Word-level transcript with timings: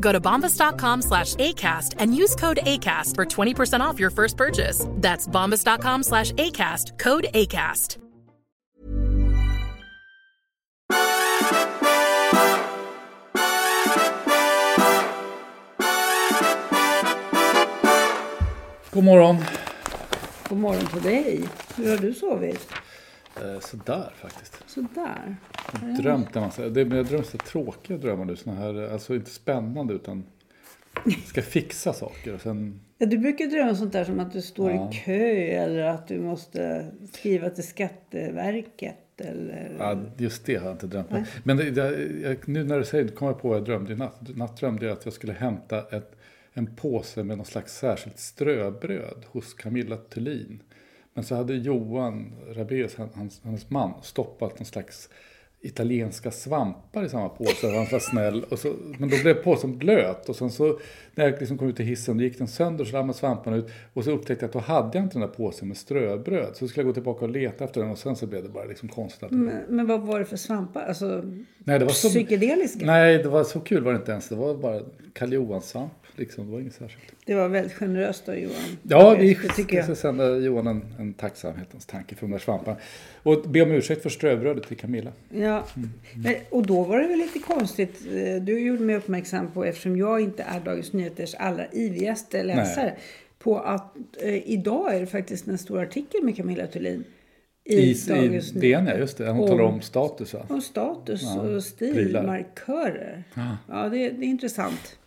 Go 0.00 0.12
to 0.12 0.20
bombas.com 0.20 1.02
slash 1.02 1.34
ACAST 1.34 1.94
and 1.98 2.16
use 2.16 2.34
code 2.34 2.60
ACAST 2.62 3.14
for 3.14 3.24
20% 3.24 3.80
off 3.80 4.00
your 4.00 4.10
first 4.10 4.36
purchase. 4.36 4.86
That's 4.92 5.28
bombas.com 5.28 6.02
slash 6.02 6.32
ACAST, 6.32 6.98
code 6.98 7.26
ACAST. 7.34 7.98
God 18.96 19.04
morgon. 19.04 19.44
God 20.48 20.58
morgon 20.58 20.86
på 20.86 20.98
dig. 20.98 21.48
Hur 21.76 21.90
har 21.90 21.96
du 21.96 22.14
sovit? 22.14 22.85
Eh, 23.42 23.60
sådär 23.60 24.12
faktiskt. 24.16 24.62
Sådär. 24.66 25.36
Jag 25.82 25.96
drömt 26.02 26.36
en 26.36 26.42
massa. 26.42 26.68
Det, 26.68 26.80
jag 26.80 27.06
drömmer 27.06 27.24
så 27.24 27.38
tråkiga 27.38 27.96
drömmar 27.98 28.24
nu. 28.24 28.36
Såna 28.36 28.56
här, 28.56 28.92
alltså 28.92 29.14
inte 29.14 29.30
spännande 29.30 29.94
utan 29.94 30.24
ska 31.26 31.42
fixa 31.42 31.92
saker. 31.92 32.34
Och 32.34 32.40
sen, 32.40 32.80
Ja, 32.98 33.06
du 33.06 33.18
brukar 33.18 33.46
drömma 33.46 33.74
sånt 33.74 33.92
där 33.92 34.04
som 34.04 34.20
att 34.20 34.32
du 34.32 34.42
står 34.42 34.70
Ja. 34.70 34.90
i 34.90 34.94
kö 34.94 35.36
eller 35.62 35.82
att 35.82 36.08
du 36.08 36.20
måste 36.20 36.86
skriva 37.12 37.50
till 37.50 37.66
Skatteverket. 37.66 38.96
Eller... 39.20 39.76
ja, 39.78 39.98
just 40.16 40.46
det 40.46 40.56
har 40.56 40.66
jag 40.66 40.74
inte 40.74 40.86
drömt 40.86 41.12
om. 41.12 41.24
Men 41.44 41.56
det, 41.56 41.70
det, 41.70 42.46
nu 42.46 42.64
när 42.64 42.78
du 42.78 42.84
säger 42.84 43.04
det 43.04 43.12
kommer 43.12 43.32
jag 43.32 43.40
på 43.42 43.48
vad 43.48 43.56
jag 43.56 43.64
drömde 43.64 43.92
i 43.92 43.96
natt. 43.96 44.36
Natt 44.36 44.56
drömde 44.56 44.86
jag 44.86 44.92
att 44.92 45.04
jag 45.04 45.14
skulle 45.14 45.32
hämta 45.32 45.78
ett, 45.96 46.16
en 46.52 46.76
påse 46.76 47.24
med 47.24 47.38
något 47.38 47.46
slags 47.46 47.74
särskilt 47.78 48.18
ströbröd 48.18 49.24
hos 49.26 49.54
Camilla 49.54 49.96
Thulin. 49.96 50.62
Men 51.16 51.24
så 51.24 51.34
hade 51.34 51.54
Johan 51.54 52.32
Rabaeus, 52.54 52.96
han, 52.96 53.08
hans, 53.14 53.40
hans 53.44 53.70
man, 53.70 53.92
stoppat 54.02 54.58
någon 54.58 54.66
slags 54.66 55.08
italienska 55.60 56.30
svampar 56.30 57.04
i 57.04 57.08
samma 57.08 57.28
påse. 57.28 57.66
Han 57.76 57.86
var 57.92 57.98
snäll. 57.98 58.44
Och 58.50 58.58
så, 58.58 58.72
men 58.98 59.08
då 59.10 59.16
blev 59.22 59.34
påsen 59.34 59.78
blöt. 59.78 60.28
Och 60.28 60.36
sen 60.36 60.50
så 60.50 60.78
när 61.14 61.24
jag 61.24 61.40
liksom 61.40 61.58
kom 61.58 61.68
ut 61.68 61.76
till 61.76 61.84
hissen, 61.84 62.18
då 62.18 62.24
gick 62.24 62.38
den 62.38 62.48
sönder 62.48 62.84
så 62.84 62.96
ramlade 62.96 63.18
svamparna 63.18 63.56
ut. 63.56 63.66
Och 63.92 64.04
så 64.04 64.10
upptäckte 64.10 64.44
jag 64.44 64.48
att 64.48 64.52
då 64.52 64.58
hade 64.72 64.98
jag 64.98 65.04
inte 65.04 65.14
den 65.18 65.28
där 65.28 65.34
påsen 65.36 65.68
med 65.68 65.76
ströbröd. 65.76 66.56
Så 66.56 66.68
skulle 66.68 66.80
jag 66.82 66.86
gå 66.86 66.92
tillbaka 66.94 67.24
och 67.24 67.30
leta 67.30 67.64
efter 67.64 67.80
den 67.80 67.90
och 67.90 67.98
sen 67.98 68.16
så 68.16 68.26
blev 68.26 68.42
det 68.42 68.48
bara 68.48 68.64
liksom 68.64 68.88
konstigt. 68.88 69.22
att- 69.22 69.30
Men, 69.30 69.62
men 69.68 69.86
vad 69.86 70.00
var 70.00 70.18
det 70.18 70.24
för 70.24 70.36
svampar? 70.36 70.82
Alltså 70.88 71.22
Nej, 71.58 71.78
det 71.78 71.84
var 71.84 71.92
så, 71.92 72.08
psykedeliska? 72.08 72.86
nej, 72.86 73.18
det 73.18 73.28
var 73.28 73.44
så 73.44 73.60
kul 73.60 73.84
var 73.84 73.92
det 73.92 73.98
inte 73.98 74.12
ens. 74.12 74.28
Det 74.28 74.34
var 74.36 74.54
bara 74.54 74.80
Karl 75.12 75.32
Johan-svamp. 75.32 75.90
Liksom. 76.18 76.46
Det 76.46 76.52
var 76.52 76.60
inget 76.60 76.74
särskilt. 76.74 77.12
Det 77.26 77.34
var 77.34 77.48
väldigt 77.48 77.72
generöst 77.72 78.28
av 78.28 78.38
Johan. 78.38 78.54
Ja, 78.82 79.16
vi 79.20 79.34
ska 79.34 79.94
sända 79.94 80.36
Johan 80.36 80.66
en, 80.66 80.82
en 80.98 81.14
tacksamhetens 81.14 81.86
tanke 81.86 82.14
för 82.14 82.26
de 82.26 82.32
där 82.32 82.38
svamparna. 82.38 82.76
Och 83.22 83.42
be 83.42 83.62
om 83.62 83.70
ursäkt 83.70 84.02
för 84.02 84.10
ströbrödet 84.10 84.68
till 84.68 84.76
Camilla. 84.76 85.12
Ja. 85.30 85.64
Men, 86.14 86.34
och 86.50 86.66
då 86.66 86.82
var 86.82 86.98
det 86.98 87.06
väl 87.08 87.18
lite 87.18 87.38
konstigt. 87.38 88.00
eh, 88.14 88.42
Du 88.42 88.58
gjorde 88.58 88.82
mig 88.82 88.96
uppmärksam 88.96 89.50
på, 89.50 89.64
eftersom 89.64 89.96
jag 89.96 90.20
inte 90.20 90.42
är 90.42 90.60
Dagens 90.60 90.92
Nyheters 90.92 91.34
allra 91.34 91.66
ivrigaste 91.72 92.42
läsare, 92.42 92.94
på 93.38 93.58
att 93.58 93.96
eh, 94.22 94.50
idag 94.50 94.94
är 94.94 95.00
det 95.00 95.06
faktiskt 95.06 95.48
en 95.48 95.58
stor 95.58 95.82
artikel 95.82 96.22
med 96.24 96.36
Camilla 96.36 96.66
Thulin 96.66 97.04
i, 97.64 97.74
I, 97.76 97.90
i 97.90 97.94
Dagens 98.08 98.50
DN, 98.50 98.86
ja, 98.86 98.94
just 98.94 99.18
det. 99.18 99.28
Hon 99.28 99.40
Om- 99.40 99.48
talar 99.48 99.64
om 99.64 99.80
status 99.80 100.34
va? 100.34 100.46
Om 100.48 100.60
status 100.60 101.22
Ja, 101.22 101.40
och 101.40 101.62
stilmarkörer. 101.64 103.24
Ja, 103.68 103.88
det, 103.88 104.10
det 104.10 104.24
är 104.24 104.28
intressant. 104.28 104.98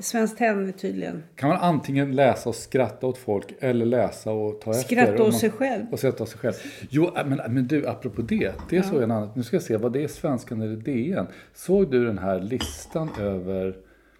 Svenskt 0.00 0.38
Tenn 0.38 0.68
är 0.68 0.72
tydligen. 0.72 1.22
Kan 1.36 1.48
man 1.48 1.58
antingen 1.58 2.16
läsa 2.16 2.48
och 2.48 2.54
skratta 2.54 3.06
åt 3.06 3.18
folk 3.18 3.54
eller 3.60 3.86
läsa 3.86 4.32
och 4.32 4.60
ta 4.60 4.70
efter? 4.70 4.82
Skratta 4.84 5.12
åt 5.12 5.18
man- 5.18 5.32
sig 5.32 5.50
själv. 5.50 5.84
Och 5.92 5.98
skratta 5.98 6.22
åt 6.22 6.28
sig 6.28 6.38
själv. 6.38 6.54
Jo, 6.90 7.10
men, 7.26 7.40
men 7.54 7.66
du, 7.66 7.86
apropå 7.86 8.22
det. 8.22 8.52
Det 8.70 8.76
är 8.76 8.82
så 8.82 9.00
en 9.00 9.10
annan. 9.10 9.30
Nu 9.34 9.42
ska 9.42 9.56
jag 9.56 9.62
se, 9.62 9.76
vad 9.76 9.92
det 9.92 10.04
är 10.04 10.08
Svenskan 10.08 10.60
eller 10.62 10.76
DN? 10.76 11.26
Såg 11.54 11.90
du 11.90 12.04
den 12.06 12.18
här 12.18 12.40
listan 12.40 13.10
över 13.20 13.76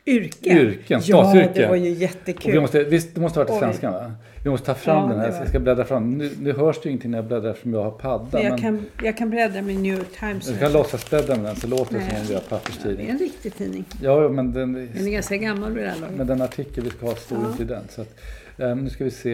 Yrken. 0.06 0.58
Yrken, 0.58 1.00
Ja, 1.04 1.22
statsyrken. 1.24 1.52
det 1.54 1.66
var 1.66 1.76
ju 1.76 1.90
Och 1.94 1.96
jättekul. 2.00 2.52
vi 2.52 2.60
måste, 2.60 2.84
visst, 2.84 3.14
det 3.14 3.20
måste 3.20 3.40
ha 3.40 3.44
varit 3.46 3.58
svenskan 3.60 3.92
va? 3.92 4.12
Vi 4.44 4.50
måste 4.50 4.66
ta 4.66 4.74
fram 4.74 4.96
Ja, 5.02 5.08
den 5.08 5.20
här. 5.20 5.30
var- 5.30 5.38
Jag 5.38 5.48
ska 5.48 5.60
bläddra 5.60 5.84
fram. 5.84 6.18
Nu, 6.18 6.30
nu 6.40 6.52
hörs 6.52 6.76
det 6.76 6.84
ju 6.84 6.90
ingenting 6.90 7.10
när 7.10 7.18
jag 7.18 7.24
bläddrar 7.24 7.50
eftersom 7.50 7.74
jag 7.74 7.82
har 7.84 7.90
padda. 7.90 8.28
Men 8.32 8.42
jag, 8.42 8.50
men 8.50 8.60
kan, 8.60 8.84
jag 9.02 9.16
kan 9.16 9.30
bläddra 9.30 9.62
med 9.62 9.76
New 9.76 9.94
York 9.94 10.18
Times. 10.20 10.50
här. 10.50 10.58
kan 10.58 10.72
låtsasbläddra 10.72 11.36
med 11.36 11.44
den 11.44 11.56
så 11.56 11.66
låter 11.66 11.94
det 11.94 12.00
som 12.00 12.16
om 12.20 12.26
vi 12.28 12.34
har 12.34 12.40
Ja, 12.40 12.40
det 12.48 12.54
är 12.54 12.58
papperstidning. 12.58 13.08
en 13.08 13.18
riktig 13.18 13.54
tidning. 13.54 13.84
Ja, 14.02 14.28
men 14.28 14.52
den, 14.52 14.72
Den 14.72 15.06
är 15.06 15.10
ganska 15.10 15.36
gammal 15.36 15.72
vid 15.72 15.84
det 15.84 15.90
här 15.90 16.00
laget. 16.00 16.16
men 16.16 16.26
den 16.26 16.42
artikel 16.42 16.84
vi 16.84 16.90
ska 16.90 17.06
ha 17.06 17.14
står 17.14 17.38
inte 17.50 17.62
i 17.62 17.66
den. 17.66 17.82
Så 17.88 18.00
att, 18.02 18.20
eh, 18.58 18.76
nu 18.76 18.90
ska 18.90 19.04
vi 19.04 19.10
se. 19.10 19.30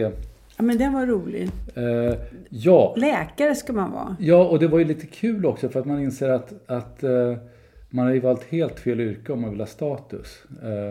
Ja, 0.57 0.63
men 0.63 0.77
den 0.77 0.93
var 0.93 1.05
rolig. 1.05 1.49
Eh, 1.75 2.15
ja. 2.49 2.93
Läkare 2.97 3.55
ska 3.55 3.73
man 3.73 3.91
vara. 3.91 4.15
ja, 4.19 4.43
och 4.45 4.59
det 4.59 4.67
var 4.67 4.79
ju 4.79 4.85
lite 4.85 5.05
kul 5.07 5.45
också 5.45 5.69
för 5.69 5.79
att 5.79 5.85
man 5.85 6.01
inser 6.03 6.29
att, 6.29 6.53
att 6.67 7.03
eh, 7.03 7.35
man 7.93 8.05
har 8.05 8.13
ju 8.13 8.19
valt 8.19 8.43
helt 8.43 8.79
fel 8.79 8.99
yrke 8.99 9.33
om 9.33 9.41
man 9.41 9.49
vill 9.51 9.59
ha 9.59 9.67
status. 9.67 10.43
Eh, 10.63 10.89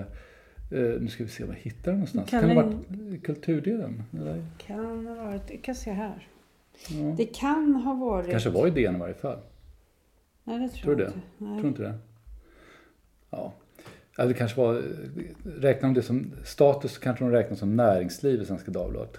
eh, 0.78 1.00
nu 1.00 1.08
ska 1.08 1.24
vi 1.24 1.30
se, 1.30 1.44
vad 1.44 1.56
hittar 1.56 1.82
den 1.90 1.94
någonstans? 1.94 2.30
Kan 2.30 2.40
Kan 2.40 2.48
det 2.48 2.54
ha 2.54 2.62
det- 2.62 2.76
varit 3.10 3.22
kulturdelen? 3.22 4.02
Eller? 4.18 4.44
Kan 4.66 5.06
ha 5.06 5.14
varit, 5.24 5.42
jag 5.50 5.62
kan 5.62 5.74
se 5.74 5.90
här. 5.92 6.28
Ja. 6.88 7.14
Det 7.16 7.24
kan 7.24 7.74
ha 7.74 7.94
varit... 7.94 8.30
Kanske 8.30 8.50
var 8.50 8.66
idén 8.66 8.96
i 8.96 8.98
varje 8.98 9.14
fall. 9.14 9.38
Nej, 10.44 10.58
det 10.58 10.68
tror, 10.68 10.82
Tror 10.84 10.96
du 10.96 11.02
jag 11.02 11.12
det? 11.12 11.14
inte. 11.14 11.28
Nej. 11.38 11.58
Tror 11.60 11.68
inte 11.68 11.82
det? 11.82 11.94
Ja. 13.30 13.52
ja 14.16 14.24
det 14.24 14.34
kanske 14.34 14.60
var... 14.60 14.82
Räknar 15.44 15.88
de 15.88 15.94
det 15.94 16.02
som 16.02 16.32
status 16.44 16.92
så 16.92 17.00
kanske 17.00 17.24
de 17.24 17.30
räknar 17.30 17.56
som 17.56 17.76
näringsliv 17.76 18.42
i 18.42 18.44
Svenska 18.44 18.70
Dagbladet. 18.70 19.18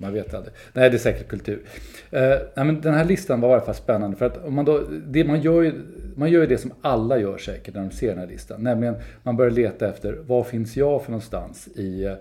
Man 0.00 0.12
vet 0.12 0.34
aldrig. 0.34 0.54
Nej, 0.72 0.90
det 0.90 0.96
är 0.96 0.98
säkert 0.98 1.28
kultur. 1.28 1.62
Eh, 2.10 2.20
nej, 2.54 2.64
men 2.66 2.80
den 2.80 2.94
här 2.94 3.04
listan 3.04 3.40
var 3.40 3.48
i 3.50 3.52
alla 3.52 3.60
fall 3.62 3.74
spännande. 3.74 4.16
För 4.16 4.26
att 4.26 4.44
om 4.44 4.54
man, 4.54 4.64
då, 4.64 4.82
det 5.06 5.24
man, 5.24 5.40
gör 5.40 5.62
ju, 5.62 5.72
man 6.16 6.30
gör 6.30 6.40
ju 6.40 6.46
det 6.46 6.58
som 6.58 6.72
alla 6.82 7.18
gör 7.18 7.38
säkert 7.38 7.74
när 7.74 7.82
de 7.82 7.90
ser 7.90 8.08
den 8.08 8.18
här 8.18 8.26
listan. 8.26 8.62
Nämligen 8.62 8.94
man 9.22 9.36
börjar 9.36 9.50
leta 9.50 9.88
efter 9.88 10.12
var 10.12 10.42
finns 10.44 10.76
jag 10.76 11.02
för 11.04 11.10
någonstans 11.10 11.68
i, 11.68 12.04
eh, 12.04 12.12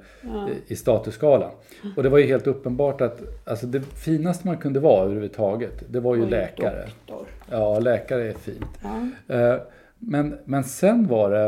i 0.67 0.75
statusskalan. 0.75 1.51
Och 1.97 2.03
det 2.03 2.09
var 2.09 2.17
ju 2.17 2.25
helt 2.25 2.47
uppenbart 2.47 3.01
att 3.01 3.21
alltså 3.45 3.67
det 3.67 3.81
finaste 3.81 4.47
man 4.47 4.57
kunde 4.57 4.79
vara 4.79 5.03
överhuvudtaget, 5.03 5.83
det 5.89 5.99
var 5.99 6.15
ju 6.15 6.23
Oj, 6.23 6.29
läkare. 6.29 6.85
doktor. 7.07 7.27
Ja, 7.51 7.79
läkare 7.79 8.27
är 8.29 8.33
fint. 8.33 8.65
Ja. 8.83 9.35
Eh, 9.35 9.55
Men, 10.01 10.37
men 10.45 10.63
sen 10.63 11.07
var 11.07 11.29
det, 11.31 11.45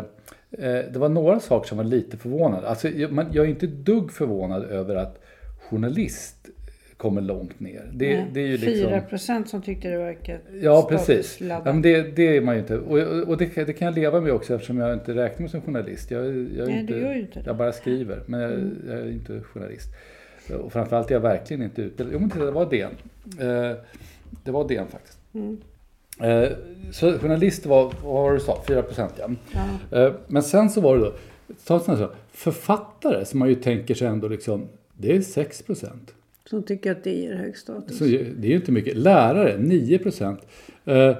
eh, 0.51 0.91
det 0.93 0.99
var 0.99 1.09
några 1.09 1.39
saker 1.39 1.67
som 1.67 1.77
var 1.77 1.85
lite 1.85 2.17
förvånande. 2.17 2.67
Alltså, 2.67 2.87
jag, 2.89 3.35
är 3.35 3.45
inte 3.45 3.67
dugg 3.67 4.11
förvånad 4.11 4.63
över 4.63 4.95
att 4.95 5.17
journalist 5.71 6.35
kommer 6.97 7.21
långt 7.21 7.59
ner. 7.59 7.89
Det, 7.93 8.15
Nej, 8.17 8.25
det 8.33 8.39
är 8.41 8.47
ju 8.47 8.57
liksom... 8.57 8.89
4 8.89 9.01
procent 9.01 9.49
som 9.49 9.61
tyckte 9.61 9.87
det 9.89 9.97
verkade 9.97 10.39
Ja, 10.61 10.87
precis. 10.89 11.41
Ja, 11.41 11.61
men 11.65 11.81
det, 11.81 12.01
det 12.15 12.37
är 12.37 12.41
man 12.41 12.55
ju 12.55 12.61
inte. 12.61 12.77
Och, 12.77 12.99
och 13.29 13.37
det, 13.37 13.45
kan- 13.45 13.65
det 13.65 13.73
kan 13.73 13.85
jag 13.85 13.95
leva 13.95 14.21
med 14.21 14.31
också 14.31 14.53
eftersom 14.55 14.77
jag 14.77 14.93
inte 14.93 15.15
räknar 15.15 15.39
mig 15.41 15.49
som 15.49 15.61
journalist. 15.61 16.11
Jag, 16.11 16.25
jag, 16.25 16.67
Nej, 16.67 16.79
inte, 16.79 16.93
du 16.93 16.99
gör 16.99 17.13
ju 17.13 17.19
inte 17.19 17.33
det. 17.33 17.39
Mm. 17.39 17.47
jag 17.47 17.55
bara 17.57 17.71
skriver, 17.71 18.23
men 18.25 18.39
jag, 18.41 18.51
jag 18.87 18.99
är 18.99 19.11
inte 19.11 19.39
journalist. 19.39 19.87
Och 20.63 20.73
framförallt 20.73 21.09
är 21.11 21.15
jag 21.15 21.21
verkligen 21.21 21.63
inte 21.63 21.81
utbildad. 21.81 22.13
Jo, 22.13 22.19
men 22.19 22.29
titta, 22.29 22.45
det 22.45 22.51
var 22.51 22.69
det. 22.69 22.81
Eh, 22.81 23.77
Det 24.43 24.51
var 24.51 24.67
DN 24.67 24.87
faktiskt. 24.87 25.17
Mm. 25.33 25.57
Eh, 26.21 26.49
så 26.91 27.17
journalist 27.19 27.65
var, 27.65 27.83
vad 27.83 28.13
var 28.13 28.31
det 28.31 28.37
du 28.37 28.43
sa, 28.43 28.63
4 28.67 28.81
procent 28.81 29.13
ja. 29.19 29.29
ja. 29.91 29.99
Eh, 30.05 30.13
men 30.27 30.43
sen 30.43 30.69
så 30.69 30.81
var 30.81 30.97
det 30.97 31.03
då, 31.03 31.79
så, 31.79 32.09
författare 32.31 33.25
som 33.25 33.39
man 33.39 33.49
ju 33.49 33.55
tänker 33.55 33.93
sig 33.95 34.07
ändå 34.07 34.27
liksom, 34.27 34.67
det 35.01 35.15
är 35.15 35.21
6 35.21 35.61
procent. 35.61 36.13
Som 36.45 36.63
tycker 36.63 36.91
att 36.91 37.03
det 37.03 37.13
ger 37.13 37.35
hög 37.35 37.57
status. 37.57 37.97
Så 37.97 38.03
det 38.03 38.47
är 38.51 38.55
inte 38.55 38.71
mycket. 38.71 38.97
Lärare, 38.97 39.57
9 39.57 39.97
procent. 39.97 40.39
Eh, 40.85 41.15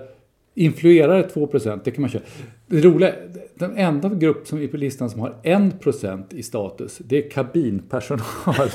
influerare 0.54 1.24
2 1.24 1.48
procent, 1.48 1.86
det 1.86 1.92
kan 1.92 2.01
man 2.01 2.10
köra. 2.10 2.22
Det 2.68 2.81
roliga, 2.81 3.13
den 3.56 3.78
enda 3.78 4.10
grupp 4.10 4.48
som 4.48 4.62
är 4.62 4.68
på 4.68 4.78
listan 4.78 5.10
som 5.10 5.22
har 5.22 5.36
1 5.44 5.80
procent 5.80 6.33
i 6.33 6.44
status, 6.44 6.98
det 6.98 7.25
är 7.25 7.30
kabinpersonal. 7.30 8.24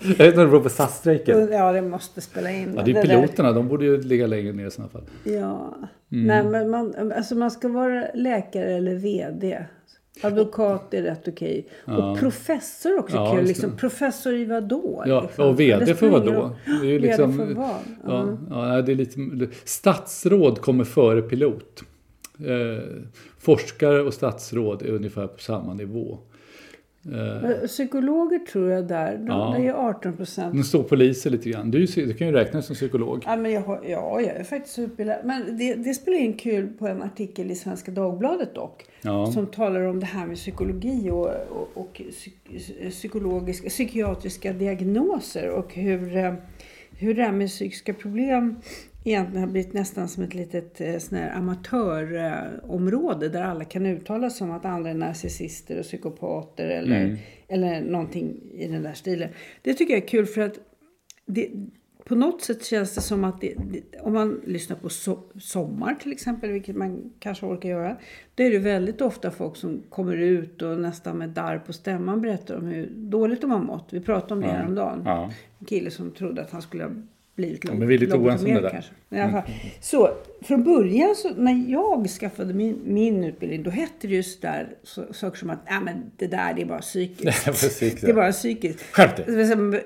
jag 0.00 0.08
vet 0.08 0.20
inte 0.20 0.40
om 0.40 0.44
det 0.44 0.46
beror 0.46 0.60
på 0.60 0.68
SAS-strejken. 0.68 1.48
Ja, 1.52 1.72
det 1.72 1.82
måste 1.82 2.20
spela 2.20 2.50
in. 2.50 2.74
Ja, 2.76 2.82
det 2.82 2.90
är 2.90 3.02
piloterna, 3.02 3.52
de 3.52 3.68
borde 3.68 3.84
ju 3.84 4.02
ligga 4.02 4.26
längre 4.26 4.52
ner 4.52 4.66
i 4.66 4.70
sådana 4.70 4.90
fall. 4.90 5.02
Ja, 5.24 5.74
mm. 6.12 6.26
nej 6.26 6.44
men 6.44 6.70
man, 6.70 7.12
alltså 7.12 7.34
man 7.34 7.50
ska 7.50 7.68
vara 7.68 8.04
läkare 8.14 8.76
eller 8.76 8.94
VD. 8.94 9.64
Advokat 10.22 10.94
är 10.94 11.02
rätt 11.02 11.28
okej. 11.28 11.66
Ja. 11.84 12.10
Och 12.10 12.18
professor 12.18 12.98
också 12.98 13.16
ja, 13.16 13.36
kul. 13.36 13.44
Liksom, 13.44 13.76
professor 13.76 14.34
i 14.34 14.44
vad 14.44 14.68
då? 14.68 15.02
Ja, 15.06 15.22
liksom. 15.22 15.48
och 15.48 15.60
VD 15.60 15.94
för 15.94 16.08
vad 16.08 16.26
då? 16.26 16.56
Det 16.82 16.94
är 16.94 17.00
liksom, 17.00 17.36
VD 17.36 17.46
för 17.46 17.54
vad? 17.54 17.76
Ja, 18.06 18.38
ja, 18.50 18.82
det 18.82 18.92
är 18.92 18.96
lite, 18.96 19.20
statsråd 19.64 20.60
kommer 20.60 20.84
före 20.84 21.22
pilot. 21.22 21.82
Eh, 22.38 22.84
forskare 23.38 24.02
och 24.02 24.14
statsråd 24.14 24.82
är 24.82 24.90
ungefär 24.90 25.26
på 25.26 25.40
samma 25.40 25.74
nivå. 25.74 26.18
Eh, 27.12 27.66
psykologer 27.66 28.38
tror 28.38 28.70
jag 28.70 28.86
där, 28.86 29.16
de, 29.16 29.26
ja. 29.26 29.54
det 29.58 29.68
är 29.68 29.72
18 29.72 30.16
procent. 30.16 30.54
Nu 30.54 30.62
står 30.62 30.82
poliser 30.82 31.30
lite 31.30 31.50
grann. 31.50 31.70
Du, 31.70 31.86
du 31.86 32.14
kan 32.14 32.26
ju 32.26 32.32
räkna 32.32 32.62
som 32.62 32.74
psykolog. 32.74 33.22
Ja, 33.26 33.36
men 33.36 33.52
jag, 33.52 33.60
har, 33.60 33.80
ja 33.88 34.20
jag 34.20 34.36
är 34.36 34.44
faktiskt 34.44 34.78
utbildad. 34.78 35.16
Men 35.24 35.58
det, 35.58 35.74
det 35.74 35.94
spelar 35.94 36.18
in 36.18 36.34
kul 36.34 36.68
på 36.68 36.86
en 36.86 37.02
artikel 37.02 37.50
i 37.50 37.54
Svenska 37.54 37.90
Dagbladet 37.90 38.54
dock. 38.54 38.84
Ja. 39.02 39.32
Som 39.32 39.46
talar 39.46 39.80
om 39.80 40.00
det 40.00 40.06
här 40.06 40.26
med 40.26 40.36
psykologi 40.36 41.10
och, 41.10 41.28
och, 41.50 41.70
och 41.74 42.02
psykologiska, 42.90 43.68
psykiatriska 43.68 44.52
diagnoser 44.52 45.50
och 45.50 45.74
hur, 45.74 46.16
eh, 46.16 46.34
hur 46.98 47.14
det 47.14 47.22
här 47.22 47.32
med 47.32 47.48
psykiska 47.48 47.94
problem 47.94 48.56
egentligen 49.04 49.40
har 49.40 49.52
blivit 49.52 49.72
nästan 49.72 50.08
som 50.08 50.22
ett 50.22 50.34
litet 50.34 50.80
eh, 50.80 50.98
sån 50.98 51.18
här 51.18 51.36
amatörområde 51.36 53.28
där 53.28 53.42
alla 53.42 53.64
kan 53.64 53.86
uttala 53.86 54.30
sig 54.30 54.44
om 54.44 54.50
att 54.50 54.64
andra 54.64 54.90
är 54.90 54.94
narcissister 54.94 55.78
och 55.78 55.84
psykopater 55.84 56.68
eller, 56.68 57.04
mm. 57.04 57.16
eller 57.48 57.80
någonting 57.80 58.40
i 58.52 58.68
den 58.68 58.82
där 58.82 58.94
stilen. 58.94 59.28
Det 59.62 59.74
tycker 59.74 59.94
jag 59.94 60.02
är 60.02 60.08
kul 60.08 60.26
för 60.26 60.40
att 60.40 60.58
det, 61.26 61.48
på 62.04 62.14
något 62.14 62.42
sätt 62.42 62.64
känns 62.64 62.94
det 62.94 63.00
som 63.00 63.24
att 63.24 63.40
det, 63.40 63.54
om 64.00 64.12
man 64.12 64.40
lyssnar 64.44 64.76
på 64.76 64.88
so 64.88 65.18
Sommar 65.40 65.94
till 65.94 66.12
exempel, 66.12 66.50
vilket 66.50 66.76
man 66.76 67.12
kanske 67.18 67.46
orkar 67.46 67.68
göra. 67.68 67.96
Då 68.34 68.42
är 68.42 68.50
det 68.50 68.58
väldigt 68.58 69.00
ofta 69.00 69.30
folk 69.30 69.56
som 69.56 69.82
kommer 69.88 70.16
ut 70.16 70.62
och 70.62 70.78
nästan 70.78 71.18
med 71.18 71.28
darr 71.28 71.58
på 71.58 71.72
stämman 71.72 72.20
berättar 72.20 72.56
om 72.56 72.66
hur 72.66 72.90
dåligt 72.90 73.40
de 73.40 73.50
har 73.50 73.58
mått. 73.58 73.88
Vi 73.90 74.00
pratade 74.00 74.34
om 74.34 74.40
det 74.40 74.46
ja. 74.46 74.52
häromdagen. 74.52 75.02
Ja. 75.04 75.30
En 75.58 75.66
kille 75.66 75.90
som 75.90 76.10
trodde 76.10 76.42
att 76.42 76.50
han 76.50 76.62
skulle 76.62 77.02
blivit 77.34 77.64
långt. 77.64 77.78
Men 77.78 77.88
vi 77.88 77.94
är 77.94 77.98
lite 77.98 78.16
oense 78.16 78.46
om 78.46 78.54
det 78.54 78.60
där. 79.10 79.30
Fall. 79.30 79.42
Så 79.80 80.10
från 80.44 80.64
början 80.64 81.14
så, 81.16 81.34
när 81.34 81.70
jag 81.70 82.08
skaffade 82.08 82.54
min, 82.54 82.80
min 82.84 83.24
utbildning 83.24 83.62
då 83.62 83.70
hette 83.70 84.06
det 84.06 84.14
just 84.14 84.42
där 84.42 84.68
så, 84.82 85.12
saker 85.12 85.38
som 85.38 85.50
att 85.50 85.70
äh, 85.70 85.80
men 85.80 86.10
det 86.16 86.26
där 86.26 86.54
det 86.54 86.62
är 86.62 86.66
bara 86.66 86.80
psykiskt. 86.80 87.44
Precis, 87.44 88.00
det 88.00 88.10
är 88.10 88.14
bara 88.14 88.32
psykiskt. 88.32 88.82
Skärp 88.82 89.16
dig! 89.16 89.26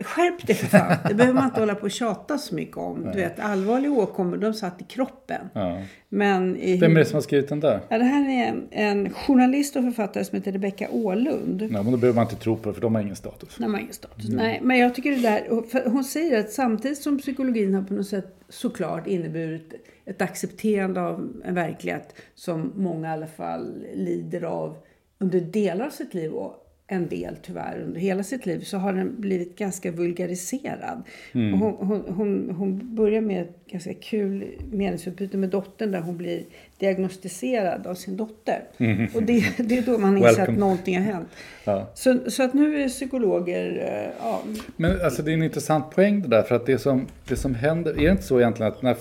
Skärp 0.00 0.46
dig 0.46 0.56
för 0.56 0.66
fan. 0.66 0.96
Det 1.08 1.14
behöver 1.14 1.34
man 1.34 1.44
inte 1.44 1.60
hålla 1.60 1.74
på 1.74 1.82
och 1.84 1.90
tjata 1.90 2.38
så 2.38 2.54
mycket 2.54 2.76
om. 2.76 3.02
Du 3.12 3.18
vet, 3.18 3.40
allvarliga 3.40 3.92
åkommor 3.92 4.36
de 4.36 4.54
satt 4.54 4.80
i 4.80 4.84
kroppen. 4.84 5.48
Ja. 5.52 5.82
Men 6.08 6.56
i, 6.56 6.76
Vem 6.76 6.96
är 6.96 6.98
det 6.98 7.04
som 7.04 7.14
har 7.14 7.22
skrivit 7.22 7.48
den 7.48 7.60
där? 7.60 7.80
Ja, 7.88 7.98
det 7.98 8.04
här 8.04 8.28
är 8.30 8.48
en, 8.48 8.68
en 8.70 9.12
journalist 9.12 9.76
och 9.76 9.82
författare 9.82 10.24
som 10.24 10.36
heter 10.36 10.52
Rebecka 10.52 10.88
Ålund. 10.90 11.62
Ja, 11.62 11.82
men 11.82 11.92
då 11.92 11.96
behöver 11.96 12.16
man 12.16 12.24
inte 12.24 12.36
tro 12.36 12.56
på 12.56 12.68
det 12.68 12.74
för 12.74 12.80
de 12.80 12.94
har 12.94 13.02
ingen 13.02 13.16
status. 13.16 13.56
De 13.58 13.74
har 13.74 13.80
ingen 13.80 13.92
status. 13.92 14.24
Mm. 14.24 14.36
Nej, 14.36 14.60
men 14.62 14.78
jag 14.78 14.94
tycker 14.94 15.10
det 15.10 15.20
där, 15.22 15.90
hon 15.90 16.04
säger 16.04 16.40
att 16.40 16.52
samtidigt 16.52 16.98
som 16.98 17.18
psykologin 17.18 17.74
har 17.74 17.82
på 17.82 17.94
något 17.94 18.06
sätt 18.06 18.37
såklart 18.48 19.06
inneburit 19.06 19.74
ett 20.04 20.22
accepterande 20.22 21.00
av 21.00 21.42
en 21.44 21.54
verklighet 21.54 22.14
som 22.34 22.72
många 22.76 23.08
i 23.08 23.12
alla 23.12 23.26
fall 23.26 23.86
lider 23.94 24.42
av 24.42 24.76
under 25.18 25.40
delar 25.40 25.86
av 25.86 25.90
sitt 25.90 26.14
liv 26.14 26.32
och 26.32 26.67
en 26.90 27.08
del 27.08 27.36
tyvärr 27.42 27.80
under 27.80 28.00
hela 28.00 28.22
sitt 28.22 28.46
liv 28.46 28.60
så 28.60 28.78
har 28.78 28.92
den 28.92 29.20
blivit 29.20 29.58
ganska 29.58 29.90
vulgariserad. 29.90 31.02
Mm. 31.32 31.54
Och 31.54 31.58
hon, 31.58 31.88
hon, 31.88 32.14
hon, 32.14 32.54
hon, 32.58 32.94
börjar 32.94 33.20
med 33.20 33.42
ett 33.42 33.66
ganska 33.66 33.94
kul 33.94 34.44
meningsutbyte 34.72 35.36
med 35.36 35.48
dottern 35.48 35.92
där 35.92 36.00
hon 36.00 36.16
blir 36.16 36.42
diagnostiserad 36.78 37.86
av 37.86 37.94
sin 37.94 38.16
dotter. 38.16 38.64
Mm. 38.78 39.08
Och 39.14 39.22
det, 39.22 39.58
det 39.58 39.78
är 39.78 39.82
då 39.82 39.98
man 39.98 40.18
inser 40.18 40.42
att 40.42 40.58
någonting 40.58 40.96
har 40.96 41.04
hänt. 41.04 41.28
Ja. 41.64 41.90
Så, 41.94 42.30
så 42.30 42.42
att 42.42 42.54
nu 42.54 42.82
är 42.82 42.88
psykologer... 42.88 43.92
Eh, 43.94 44.10
ja. 44.20 44.42
Men 44.76 45.00
alltså 45.04 45.22
det 45.22 45.30
är 45.30 45.34
en 45.34 45.42
intressant 45.42 45.90
poäng 45.90 46.22
det 46.22 46.28
där 46.28 46.42
för 46.42 46.54
att 46.54 46.66
det 46.66 46.78
som, 46.78 47.06
det 47.28 47.36
som 47.36 47.54
händer, 47.54 47.90
är 47.90 48.04
det 48.04 48.10
inte 48.10 48.22
så 48.22 48.40
egentligen 48.40 48.72
att 48.72 48.82
när, 48.82 48.96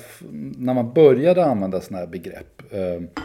när 0.58 0.74
man 0.74 0.94
började 0.94 1.46
använda 1.46 1.82
sådana 1.82 2.06
här 2.06 2.12
begrepp 2.12 2.62
eh, 2.72 3.24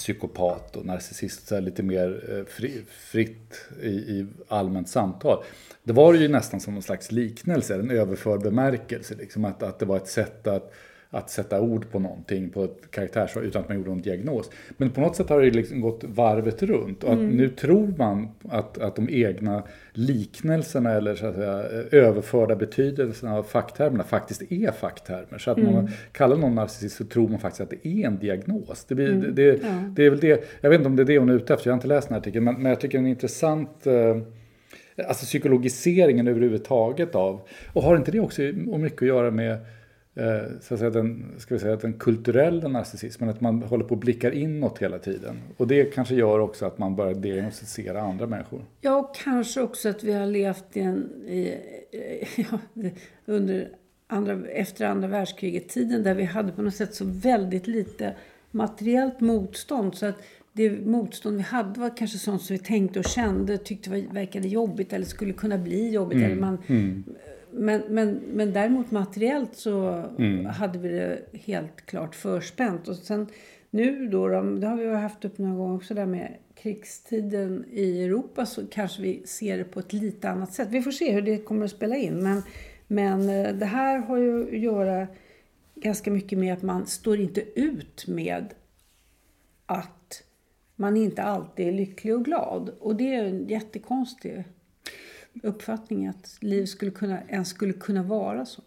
psykopat 0.00 0.76
och 0.76 0.86
narcissist 0.86 1.48
så 1.48 1.60
lite 1.60 1.82
mer 1.82 2.24
eh, 2.28 2.44
fri, 2.44 2.82
fritt 2.88 3.60
i, 3.82 3.88
i 3.88 4.26
allmänt 4.48 4.88
samtal. 4.88 5.44
Det 5.82 5.92
var 5.92 6.14
ju 6.14 6.28
nästan 6.28 6.60
som 6.60 6.74
någon 6.74 6.82
slags 6.82 7.12
liknelse, 7.12 7.74
en 7.74 7.90
överförd 7.90 8.42
bemärkelse. 8.42 9.14
Liksom, 9.14 9.44
att, 9.44 9.62
att 9.62 9.78
det 9.78 9.86
var 9.86 9.96
ett 9.96 10.08
sätt 10.08 10.46
att 10.46 10.72
att 11.12 11.30
sätta 11.30 11.60
ord 11.60 11.90
på 11.90 11.98
någonting, 11.98 12.50
på 12.50 12.64
ett 12.64 12.90
karaktärsdrag, 12.90 13.44
utan 13.44 13.62
att 13.62 13.68
man 13.68 13.76
gjorde 13.76 13.90
någon 13.90 14.02
diagnos. 14.02 14.50
Men 14.76 14.90
på 14.90 15.00
något 15.00 15.16
sätt 15.16 15.28
har 15.28 15.40
det 15.40 15.50
liksom 15.50 15.80
gått 15.80 16.04
varvet 16.04 16.62
runt 16.62 17.04
och 17.04 17.12
mm. 17.12 17.28
nu 17.28 17.48
tror 17.48 17.94
man 17.98 18.28
att, 18.48 18.78
att 18.78 18.96
de 18.96 19.08
egna 19.10 19.62
liknelserna 19.92 20.92
eller 20.92 21.14
så 21.14 21.26
att 21.26 21.34
säga, 21.34 21.62
överförda 21.90 22.56
betydelserna 22.56 23.34
av 23.36 23.42
facktermerna 23.42 24.04
faktiskt 24.04 24.52
är 24.52 24.72
facktermer. 24.72 25.38
Så 25.38 25.50
att 25.50 25.58
mm. 25.58 25.72
man 25.72 25.90
kallar 26.12 26.36
någon 26.36 26.54
narcissist 26.54 26.96
så 26.96 27.04
tror 27.04 27.28
man 27.28 27.38
faktiskt 27.38 27.60
att 27.60 27.70
det 27.70 27.88
är 27.88 28.06
en 28.06 28.18
diagnos. 28.18 28.84
Det, 28.84 28.94
blir, 28.94 29.10
mm. 29.10 29.34
det, 29.34 29.62
ja. 29.62 29.82
det 29.96 30.06
är 30.06 30.10
väl 30.10 30.20
det, 30.20 30.44
jag 30.60 30.70
vet 30.70 30.78
inte 30.78 30.88
om 30.88 30.96
det 30.96 31.02
är 31.02 31.06
det 31.06 31.18
hon 31.18 31.28
är 31.28 31.34
ute 31.34 31.54
efter, 31.54 31.68
jag 31.68 31.72
har 31.72 31.78
inte 31.78 31.88
läst 31.88 32.08
den 32.08 32.14
här 32.14 32.20
artikeln, 32.20 32.44
men, 32.44 32.54
men 32.54 32.70
jag 32.70 32.80
tycker 32.80 32.98
det 32.98 33.04
är 33.04 33.10
intressant 33.10 33.86
eh, 33.86 34.16
Alltså 35.08 35.24
psykologiseringen 35.24 36.28
överhuvudtaget 36.28 37.14
av, 37.14 37.40
och 37.72 37.82
har 37.82 37.96
inte 37.96 38.10
det 38.10 38.20
också 38.20 38.42
mycket 38.42 39.02
att 39.02 39.08
göra 39.08 39.30
med 39.30 39.52
Eh, 39.52 39.56
så 40.60 40.74
att 40.74 40.80
säga, 40.80 40.90
den, 40.90 41.34
ska 41.38 41.54
vi 41.54 41.60
säga, 41.60 41.76
den 41.76 41.92
kulturella 41.92 42.68
narcissismen, 42.68 43.28
att 43.28 43.40
man 43.40 43.62
håller 43.62 43.84
på 43.84 43.94
och 43.94 44.00
blickar 44.00 44.30
inåt 44.30 44.78
hela 44.78 44.98
tiden. 44.98 45.40
Och 45.56 45.66
det 45.66 45.94
kanske 45.94 46.14
gör 46.14 46.38
också 46.38 46.66
att 46.66 46.78
man 46.78 46.96
börjar 46.96 47.14
diagnostisera 47.14 48.00
andra 48.00 48.26
människor. 48.26 48.64
Ja, 48.80 48.96
och 48.96 49.14
kanske 49.14 49.60
också 49.60 49.88
att 49.88 50.04
vi 50.04 50.12
har 50.12 50.26
levt 50.26 50.76
i 50.76 50.80
en, 50.80 50.98
i, 51.26 51.54
ja, 52.36 52.58
under 53.26 53.68
andra, 54.06 54.48
efter 54.48 54.86
andra 54.86 55.08
världskriget, 55.08 55.68
tiden 55.68 56.02
där 56.02 56.14
vi 56.14 56.24
hade 56.24 56.52
på 56.52 56.62
något 56.62 56.74
sätt 56.74 56.94
så 56.94 57.04
väldigt 57.06 57.66
lite 57.66 58.14
materiellt 58.50 59.20
motstånd. 59.20 59.94
Så 59.94 60.06
att 60.06 60.22
det 60.52 60.70
motstånd 60.70 61.36
vi 61.36 61.42
hade 61.42 61.80
var 61.80 61.96
kanske 61.96 62.18
sånt 62.18 62.42
som 62.42 62.56
vi 62.56 62.62
tänkte 62.62 62.98
och 62.98 63.04
kände, 63.04 63.58
tyckte 63.58 63.90
verkade 63.90 64.48
jobbigt 64.48 64.92
eller 64.92 65.06
skulle 65.06 65.32
kunna 65.32 65.58
bli 65.58 65.90
jobbigt. 65.90 66.16
Mm. 66.16 66.30
Eller 66.30 66.40
man, 66.40 66.58
mm 66.66 67.04
men, 67.52 67.82
men, 67.88 68.20
men 68.32 68.52
däremot 68.52 68.90
materiellt 68.90 69.56
så 69.56 70.04
mm. 70.18 70.46
hade 70.46 70.78
vi 70.78 70.88
det 70.88 71.22
helt 71.32 71.86
klart 71.86 72.14
förspänt. 72.14 72.88
Och 72.88 72.96
sen 72.96 73.26
nu 73.70 74.08
då, 74.08 74.28
det 74.28 74.66
har 74.66 74.76
vi 74.76 74.94
haft 74.94 75.24
upp 75.24 75.38
några 75.38 75.54
gånger 75.54 75.76
också 75.76 75.94
där 75.94 76.06
med 76.06 76.36
krigstiden 76.54 77.64
i 77.70 78.04
Europa 78.04 78.46
så 78.46 78.66
kanske 78.66 79.02
vi 79.02 79.22
ser 79.26 79.58
det 79.58 79.64
på 79.64 79.80
ett 79.80 79.92
lite 79.92 80.30
annat 80.30 80.52
sätt. 80.52 80.68
Vi 80.70 80.82
får 80.82 80.90
se 80.90 81.12
hur 81.12 81.22
det 81.22 81.38
kommer 81.38 81.64
att 81.64 81.70
spela 81.70 81.96
in. 81.96 82.22
Men, 82.22 82.42
men 82.86 83.28
eh, 83.28 83.54
det 83.54 83.66
här 83.66 83.98
har 83.98 84.16
ju 84.16 84.42
att 84.42 84.60
göra 84.60 85.06
ganska 85.74 86.10
mycket 86.10 86.38
med 86.38 86.52
att 86.52 86.62
man 86.62 86.86
står 86.86 87.20
inte 87.20 87.60
ut 87.60 88.06
med 88.06 88.54
att 89.66 90.22
man 90.76 90.96
inte 90.96 91.22
alltid 91.22 91.68
är 91.68 91.72
lycklig 91.72 92.14
och 92.14 92.24
glad. 92.24 92.68
Och 92.80 92.96
det 92.96 93.14
är 93.14 93.24
en 93.24 93.48
jättekonstig 93.48 94.44
uppfattning 95.42 96.06
att 96.06 96.36
liv 96.40 96.66
skulle 96.66 96.90
kunna, 96.90 97.18
ens 97.28 97.48
skulle 97.48 97.72
kunna 97.72 98.02
vara 98.02 98.46
så. 98.46 98.62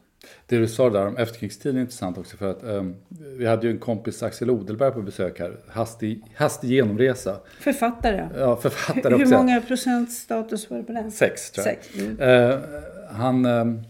Det 0.46 0.58
du 0.58 0.68
sa 0.68 0.90
där 0.90 1.08
om 1.08 1.18
efterkrigstiden 1.18 1.78
är 1.78 1.82
intressant 1.82 2.18
också 2.18 2.38
för 2.38 2.52
att 2.52 2.64
um, 2.64 2.96
vi 3.38 3.46
hade 3.46 3.68
ju 3.68 3.74
en 3.74 3.80
kompis, 3.80 4.24
Axel 4.24 4.50
Odelberg, 4.50 4.92
på 4.92 5.02
besök 5.02 5.40
här. 5.40 5.58
Hastig, 5.68 6.24
hastig 6.36 6.70
genomresa. 6.70 7.40
Författare. 7.60 8.30
Ja, 8.38 8.56
författare 8.56 9.14
Hur, 9.18 9.26
hur 9.26 9.32
många 9.32 9.62
procent 9.62 10.12
status 10.12 10.70
var 10.70 10.78
det 10.78 10.84
på 10.84 10.92
den? 10.92 11.12
Sex, 11.12 11.52
tror 11.52 11.68
jag. 11.68 11.76
Sex. 11.76 11.96
Mm. 11.96 12.20
Uh, 12.20 12.60
han, 13.12 13.46
um, 13.46 13.84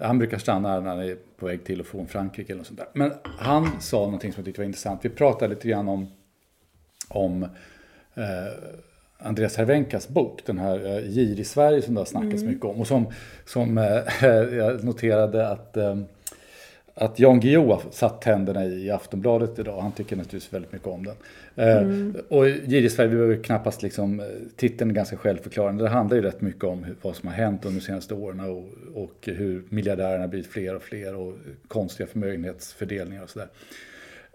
han 0.00 0.18
brukar 0.18 0.38
stanna 0.38 0.80
när 0.80 0.90
han 0.90 1.00
är 1.00 1.16
på 1.36 1.46
väg 1.46 1.64
till 1.64 1.80
och 1.80 1.86
från 1.86 2.06
Frankrike 2.06 2.52
eller 2.52 2.58
något 2.58 2.66
sånt 2.66 2.78
där. 2.78 2.88
Men 2.92 3.12
han 3.24 3.80
sa 3.80 3.96
någonting 3.96 4.32
som 4.32 4.40
jag 4.40 4.44
tyckte 4.44 4.60
var 4.60 4.66
intressant. 4.66 5.04
Vi 5.04 5.08
pratade 5.08 5.54
lite 5.54 5.68
grann 5.68 5.88
om, 5.88 6.06
om 7.08 7.42
uh, 7.42 7.48
Andreas 9.18 9.56
Hervenkas 9.56 10.08
bok, 10.08 10.40
den 10.46 10.58
här 10.58 10.86
uh, 10.86 11.08
Gir 11.08 11.40
i 11.40 11.44
Sverige 11.44 11.82
som 11.82 11.94
det 11.94 12.00
har 12.00 12.06
snackats 12.06 12.42
mm. 12.42 12.46
mycket 12.46 12.64
om. 12.64 12.80
Och 12.80 12.86
som, 12.86 13.06
som 13.44 13.78
uh, 13.78 13.84
jag 14.56 14.84
noterade 14.84 15.48
att, 15.48 15.76
um, 15.76 16.04
att 16.94 17.18
Jan 17.18 17.40
Guillou 17.40 17.66
har 17.66 17.82
satt 17.90 18.22
tänderna 18.22 18.64
i 18.64 18.90
Aftonbladet 18.90 19.58
idag. 19.58 19.80
Han 19.80 19.92
tycker 19.92 20.16
naturligtvis 20.16 20.52
väldigt 20.52 20.72
mycket 20.72 20.88
om 20.88 21.04
den. 21.04 21.16
Mm. 21.56 22.16
och 22.28 22.48
Giri 22.48 22.90
Sverige, 22.90 23.10
vi 23.10 23.16
behöver 23.16 23.42
knappast 23.42 23.82
liksom, 23.82 24.22
titeln 24.56 24.90
är 24.90 24.94
ganska 24.94 25.16
självförklarande. 25.16 25.84
Det 25.84 25.90
handlar 25.90 26.16
ju 26.16 26.22
rätt 26.22 26.40
mycket 26.40 26.64
om 26.64 26.84
hur, 26.84 26.94
vad 27.02 27.16
som 27.16 27.28
har 27.28 27.34
hänt 27.34 27.64
under 27.64 27.80
de 27.80 27.86
senaste 27.86 28.14
åren 28.14 28.40
och, 28.40 28.64
och 29.02 29.18
hur 29.22 29.64
miljardärerna 29.68 30.28
blivit 30.28 30.46
fler 30.46 30.76
och 30.76 30.82
fler 30.82 31.14
och 31.14 31.34
konstiga 31.68 32.06
förmögenhetsfördelningar 32.06 33.22
och 33.22 33.30
sådär. 33.30 33.48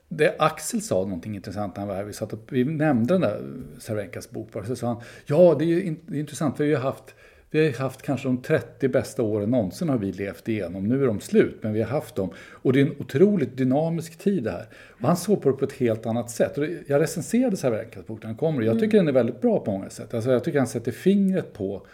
Det 0.09 0.35
Axel 0.39 0.81
sa 0.81 0.95
någonting 0.95 1.35
intressant 1.35 1.75
när 1.75 1.79
han 1.79 1.87
var 1.87 1.95
här. 1.95 2.03
Vi, 2.03 2.13
satt 2.13 2.33
och, 2.33 2.39
vi 2.49 2.63
nämnde 2.63 3.13
den 3.13 3.21
där 3.21 3.41
Cervenkas 3.79 4.29
bok. 4.29 4.49
Så 4.67 4.75
sa 4.75 4.87
han, 4.87 5.01
ja 5.25 5.55
det 5.59 5.65
är 5.65 5.67
ju 5.67 5.83
in, 5.83 5.99
det 6.05 6.15
är 6.15 6.19
intressant 6.19 6.59
vi 6.59 6.73
har 6.73 6.81
haft 6.81 7.15
vi 7.51 7.65
har 7.65 7.73
haft 7.73 8.01
kanske 8.01 8.27
de 8.27 8.41
30 8.41 8.87
bästa 8.87 9.23
åren 9.23 9.49
någonsin 9.51 9.89
har 9.89 9.97
vi 9.97 10.11
levt 10.11 10.47
igenom. 10.47 10.87
Nu 10.87 11.03
är 11.03 11.07
de 11.07 11.19
slut, 11.19 11.57
men 11.61 11.73
vi 11.73 11.81
har 11.81 11.89
haft 11.89 12.15
dem. 12.15 12.29
Och 12.51 12.73
det 12.73 12.81
är 12.81 12.85
en 12.85 12.95
otroligt 12.99 13.57
dynamisk 13.57 14.17
tid 14.17 14.43
det 14.43 14.51
här. 14.51 14.67
Och 14.73 15.07
han 15.07 15.17
såg 15.17 15.41
på 15.41 15.49
det 15.49 15.57
på 15.57 15.65
ett 15.65 15.73
helt 15.73 16.05
annat 16.05 16.31
sätt. 16.31 16.57
Och 16.57 16.65
jag 16.87 17.01
recenserade 17.01 17.57
Cervenkas 17.57 18.07
bok 18.07 18.21
när 18.21 18.27
han 18.27 18.37
kommer. 18.37 18.61
Jag 18.61 18.79
tycker 18.79 18.97
mm. 18.97 19.05
den 19.05 19.15
är 19.15 19.19
väldigt 19.19 19.41
bra 19.41 19.59
på 19.59 19.71
många 19.71 19.89
sätt. 19.89 20.13
Alltså 20.13 20.31
jag 20.31 20.43
tycker 20.43 20.59
han 20.59 20.67
sätter 20.67 20.91
fingret 20.91 21.53
på 21.53 21.85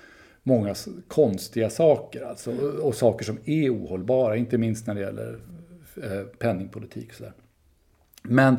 många 0.43 0.75
konstiga 1.07 1.69
saker. 1.69 2.22
Alltså, 2.22 2.51
och, 2.51 2.88
och 2.88 2.95
saker 2.95 3.25
som 3.25 3.38
är 3.45 3.69
ohållbara, 3.69 4.36
inte 4.36 4.57
minst 4.57 4.88
när 4.88 4.95
det 4.95 5.01
gäller 5.01 5.39
eh, 6.03 6.22
penningpolitik. 6.39 7.10
Och 7.10 7.15
så 7.15 7.24
där. 7.24 7.34
Men 8.29 8.55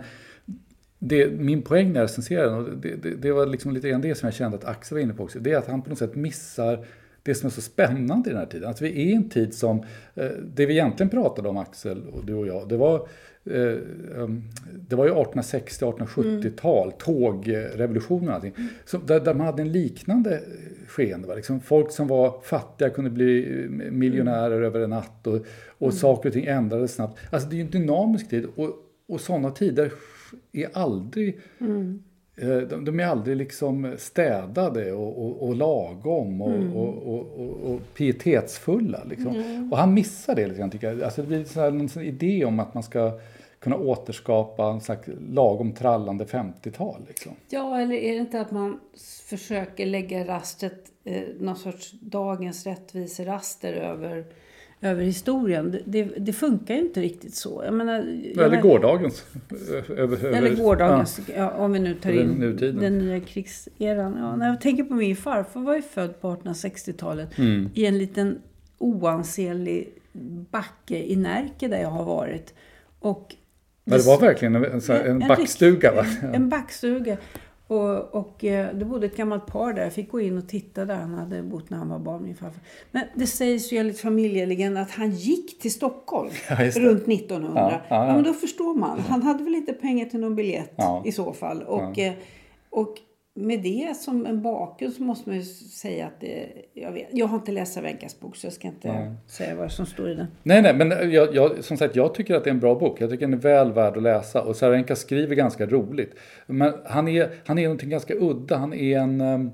det, 0.98 1.30
min 1.30 1.62
poäng 1.62 1.92
när 1.92 2.00
jag 2.00 2.04
recenserade 2.04 2.70
den, 2.70 2.80
det, 2.80 2.96
det, 3.02 3.14
det, 3.14 3.32
var 3.32 3.46
liksom 3.46 3.72
lite 3.72 3.88
grann 3.88 4.00
det 4.00 4.14
som 4.14 4.26
jag 4.26 4.34
kände 4.34 4.56
att 4.56 4.64
Axel 4.64 4.96
var 4.96 5.02
inne 5.02 5.14
på 5.14 5.22
också, 5.22 5.38
det 5.38 5.52
är 5.52 5.58
att 5.58 5.66
han 5.66 5.82
på 5.82 5.90
något 5.90 5.98
sätt 5.98 6.14
missar 6.14 6.86
det 7.22 7.34
som 7.34 7.46
är 7.46 7.50
så 7.50 7.60
spännande 7.60 8.30
i 8.30 8.32
den 8.32 8.40
här 8.40 8.46
tiden. 8.46 8.70
Att 8.70 8.82
vi 8.82 8.88
är 8.88 9.06
i 9.06 9.14
en 9.14 9.28
tid 9.28 9.54
som, 9.54 9.82
eh, 10.14 10.30
det 10.54 10.66
vi 10.66 10.72
egentligen 10.72 11.10
pratade 11.10 11.48
om 11.48 11.56
Axel 11.56 12.02
och 12.12 12.24
du 12.24 12.34
och 12.34 12.46
jag, 12.46 12.68
det 12.68 12.76
var 12.76 13.08
eh, 13.44 13.76
um, 14.14 14.42
det 14.88 14.96
var 14.96 15.06
ju 15.06 15.12
1860-1870-tal, 15.12 16.86
mm. 16.86 16.98
tågrevolutionen 16.98 18.28
och 18.28 18.34
allting. 18.34 18.54
Så 18.84 18.98
där, 18.98 19.20
där 19.20 19.34
man 19.34 19.46
hade 19.46 19.62
en 19.62 19.72
liknande 19.72 20.40
skeende. 20.86 21.36
Liksom 21.36 21.60
folk 21.60 21.90
som 21.90 22.06
var 22.08 22.40
fattiga 22.42 22.90
kunde 22.90 23.10
bli 23.10 23.66
miljonärer 23.90 24.56
mm. 24.56 24.64
över 24.64 24.80
en 24.80 24.90
natt 24.90 25.26
och, 25.26 25.34
och 25.78 25.88
mm. 25.88 25.92
saker 25.92 26.28
och 26.28 26.32
ting 26.32 26.46
ändrades 26.46 26.94
snabbt. 26.94 27.18
Alltså 27.30 27.48
det 27.48 27.54
är 27.54 27.58
ju 27.58 27.64
en 27.64 27.70
dynamisk 27.70 28.30
tid 28.30 28.46
och, 28.56 28.85
och 29.08 29.20
sådana 29.20 29.50
tider 29.50 29.92
är 30.52 30.68
aldrig 30.72 31.40
mm. 31.60 32.02
Eh, 32.38 32.58
de, 32.58 32.84
de, 32.84 33.00
är 33.00 33.06
aldrig 33.06 33.36
liksom 33.36 33.94
städade 33.98 34.92
och, 34.92 35.26
och, 35.26 35.48
och 35.48 35.56
lagom 35.56 36.42
och, 36.42 36.50
mm. 36.50 36.72
och, 36.72 37.80
pietetsfulla. 37.94 39.04
Liksom. 39.04 39.36
Mm. 39.36 39.72
Och 39.72 39.78
han 39.78 39.94
missar 39.94 40.34
det 40.34 40.46
lite 40.46 40.58
grann 40.58 40.70
tycker 40.70 40.92
jag. 40.92 41.02
Alltså 41.02 41.20
det 41.22 41.28
blir 41.28 41.44
så 41.44 41.60
en 41.60 41.88
sån 41.88 42.02
idé 42.02 42.44
om 42.44 42.60
att 42.60 42.74
man 42.74 42.82
ska 42.82 43.20
kunna 43.58 43.76
återskapa 43.76 44.70
en 44.70 44.80
slags 44.80 45.08
lagom 45.30 45.72
trallande 45.72 46.24
50-tal. 46.24 47.04
Liksom. 47.08 47.32
Ja, 47.48 47.80
eller 47.80 47.94
är 47.94 48.12
det 48.12 48.18
inte 48.18 48.40
att 48.40 48.50
man 48.50 48.80
försöker 49.28 49.86
lägga 49.86 50.26
rastret, 50.26 50.92
eh, 51.04 51.22
någon 51.40 51.56
sorts 51.56 51.92
dagens 52.00 52.66
rättviseraster 52.66 53.72
över 53.72 54.24
över 54.80 55.02
historien. 55.02 55.78
Det, 55.84 56.02
det, 56.02 56.32
funkar 56.32 56.74
ju 56.74 56.80
inte 56.80 57.00
riktigt 57.00 57.34
så. 57.34 57.62
Jag 57.64 57.74
menar, 57.74 58.20
jag 58.34 58.44
eller 58.46 58.60
gårdagens. 58.60 59.24
Över, 59.88 60.24
eller 60.24 60.56
gårdagens, 60.56 61.20
ja. 61.26 61.34
Ja, 61.36 61.50
om 61.50 61.72
vi 61.72 61.78
nu 61.78 61.94
tar 61.94 62.10
in 62.10 62.28
nutiden. 62.28 62.80
den 62.80 62.98
nya 62.98 63.20
krigseran. 63.20 64.16
Ja, 64.18 64.36
när 64.36 64.48
jag 64.48 64.60
tänker 64.60 64.84
på 64.84 64.94
min 64.94 65.16
farfar 65.16 65.60
var 65.60 65.76
ju 65.76 65.82
född 65.82 66.20
på 66.20 66.36
1860-talet 66.36 67.38
mm. 67.38 67.70
i 67.74 67.86
en 67.86 67.98
liten 67.98 68.38
oansenlig 68.78 69.88
backe 70.50 70.98
i 70.98 71.16
Närke 71.16 71.68
där 71.68 71.80
jag 71.80 71.90
har 71.90 72.04
varit. 72.04 72.54
Och 72.98 73.34
det, 73.84 73.96
det 73.96 74.06
var 74.06 74.20
verkligen 74.20 74.54
en, 74.54 74.64
en, 74.64 75.22
en 75.22 75.28
backstuga 75.28 75.92
va? 75.92 76.06
En, 76.22 76.34
en 76.34 76.48
backstuga. 76.48 77.16
Och, 77.68 78.14
och 78.14 78.44
eh, 78.44 78.74
det 78.74 78.84
bodde 78.84 79.06
ett 79.06 79.16
gammalt 79.16 79.46
par 79.46 79.72
där. 79.72 79.82
Jag 79.82 79.92
fick 79.92 80.10
gå 80.10 80.20
in 80.20 80.38
och 80.38 80.48
titta 80.48 80.84
där 80.84 80.94
han 80.94 81.14
hade 81.14 81.42
bott 81.42 81.70
när 81.70 81.78
han 81.78 81.88
var 81.88 81.98
barn, 81.98 82.22
min 82.22 82.36
farfar. 82.36 82.60
Men 82.90 83.04
det 83.14 83.26
sägs 83.26 83.72
ju 83.72 83.78
enligt 83.78 84.00
familjelegenden 84.00 84.82
att 84.82 84.90
han 84.90 85.10
gick 85.10 85.58
till 85.58 85.72
Stockholm 85.72 86.30
ja, 86.48 86.56
runt 86.56 87.08
1900. 87.08 87.60
Ja, 87.60 87.80
ja, 87.88 88.06
ja. 88.06 88.14
men 88.14 88.24
då 88.24 88.32
förstår 88.32 88.74
man. 88.74 89.00
Han 89.00 89.22
hade 89.22 89.44
väl 89.44 89.54
inte 89.54 89.72
pengar 89.72 90.06
till 90.06 90.20
någon 90.20 90.36
biljett 90.36 90.78
i 91.04 91.12
så 91.12 91.32
fall. 91.32 91.62
Och, 91.62 91.98
eh, 91.98 92.12
och 92.70 92.96
med 93.36 93.62
det 93.62 93.96
som 93.96 94.26
en 94.26 94.42
bakgrund 94.42 94.94
så 94.94 95.02
måste 95.02 95.28
man 95.28 95.38
ju 95.38 95.44
säga 95.44 96.06
att 96.06 96.20
det, 96.20 96.48
jag, 96.74 96.92
vet, 96.92 97.08
jag 97.12 97.26
har 97.26 97.36
inte 97.36 97.52
läst 97.52 97.74
Cervenkas 97.74 98.20
bok 98.20 98.36
så 98.36 98.46
jag 98.46 98.52
ska 98.52 98.68
inte 98.68 98.92
nej. 98.92 99.10
säga 99.26 99.54
vad 99.54 99.72
som 99.72 99.86
står 99.86 100.10
i 100.10 100.14
den. 100.14 100.26
Nej, 100.42 100.62
nej, 100.62 100.74
men 100.74 101.10
jag, 101.12 101.34
jag, 101.34 101.64
som 101.64 101.76
sagt 101.76 101.96
jag 101.96 102.14
tycker 102.14 102.34
att 102.34 102.44
det 102.44 102.50
är 102.50 102.54
en 102.54 102.60
bra 102.60 102.74
bok. 102.74 103.00
Jag 103.00 103.10
tycker 103.10 103.26
den 103.26 103.34
är 103.34 103.42
väl 103.42 103.72
värd 103.72 103.96
att 103.96 104.02
läsa 104.02 104.42
och 104.42 104.56
Cervenka 104.56 104.96
skriver 104.96 105.34
ganska 105.34 105.66
roligt. 105.66 106.14
Men 106.46 106.74
han 106.84 107.08
är, 107.08 107.30
han 107.46 107.58
är 107.58 107.62
någonting 107.62 107.90
ganska 107.90 108.14
udda. 108.14 108.56
Han 108.56 108.74
är 108.74 108.98
en 108.98 109.20
um, 109.20 109.52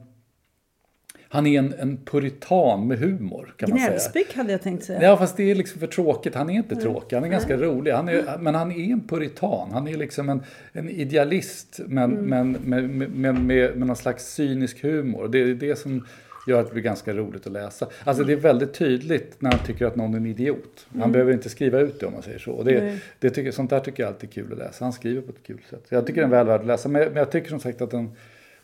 han 1.32 1.46
är 1.46 1.58
en, 1.58 1.74
en 1.78 1.96
puritan 2.04 2.86
med 2.86 2.98
humor. 2.98 3.54
kan 3.56 3.70
Gnällspik 3.70 4.26
man 4.26 4.32
säga. 4.32 4.42
hade 4.42 4.52
jag 4.52 4.62
tänkt 4.62 4.84
säga. 4.84 5.02
Ja, 5.02 5.16
fast 5.16 5.36
det 5.36 5.50
är 5.50 5.54
liksom 5.54 5.80
för 5.80 5.86
tråkigt. 5.86 6.34
Han 6.34 6.50
är 6.50 6.54
inte 6.54 6.74
mm. 6.74 6.84
tråkig, 6.84 7.16
han 7.16 7.24
är 7.24 7.28
ganska 7.28 7.56
rolig. 7.56 7.92
Han 7.92 8.08
är, 8.08 8.38
men 8.38 8.54
han 8.54 8.72
är 8.72 8.92
en 8.92 9.06
puritan. 9.06 9.72
Han 9.72 9.88
är 9.88 9.96
liksom 9.96 10.28
en, 10.28 10.42
en 10.72 10.88
idealist 10.88 11.80
men, 11.86 12.12
mm. 12.12 12.24
men 12.24 12.52
med, 12.52 12.90
med, 12.90 13.10
med, 13.10 13.44
med, 13.44 13.78
någon 13.78 13.96
slags 13.96 14.34
cynisk 14.34 14.82
humor. 14.82 15.28
Det 15.28 15.38
är 15.38 15.54
det 15.54 15.76
som 15.76 16.06
gör 16.46 16.60
att 16.60 16.66
det 16.66 16.72
blir 16.72 16.82
ganska 16.82 17.12
roligt 17.12 17.46
att 17.46 17.52
läsa. 17.52 17.86
Alltså 18.04 18.24
det 18.24 18.32
är 18.32 18.36
väldigt 18.36 18.74
tydligt 18.74 19.36
när 19.38 19.50
han 19.50 19.66
tycker 19.66 19.86
att 19.86 19.96
någon 19.96 20.14
är 20.14 20.18
en 20.18 20.26
idiot. 20.26 20.86
Han 20.88 21.00
mm. 21.00 21.12
behöver 21.12 21.32
inte 21.32 21.48
skriva 21.48 21.80
ut 21.80 22.00
det 22.00 22.06
om 22.06 22.12
man 22.12 22.22
säger 22.22 22.38
så. 22.38 22.52
Och 22.52 22.64
det, 22.64 22.98
det 23.18 23.30
tycker, 23.30 23.50
sånt 23.50 23.70
där 23.70 23.80
tycker 23.80 24.02
jag 24.02 24.12
alltid 24.12 24.28
är 24.28 24.32
kul 24.32 24.52
att 24.52 24.58
läsa. 24.58 24.84
Han 24.84 24.92
skriver 24.92 25.22
på 25.22 25.30
ett 25.30 25.46
kul 25.46 25.60
sätt. 25.70 25.84
Jag 25.88 26.06
tycker 26.06 26.20
den 26.20 26.32
är 26.32 26.36
väl 26.36 26.46
värd 26.46 26.60
att 26.60 26.66
läsa. 26.66 26.88
Men, 26.88 27.08
men 27.08 27.16
jag 27.16 27.30
tycker 27.30 27.48
som 27.48 27.60
sagt 27.60 27.82
att 27.82 27.90
den 27.90 28.10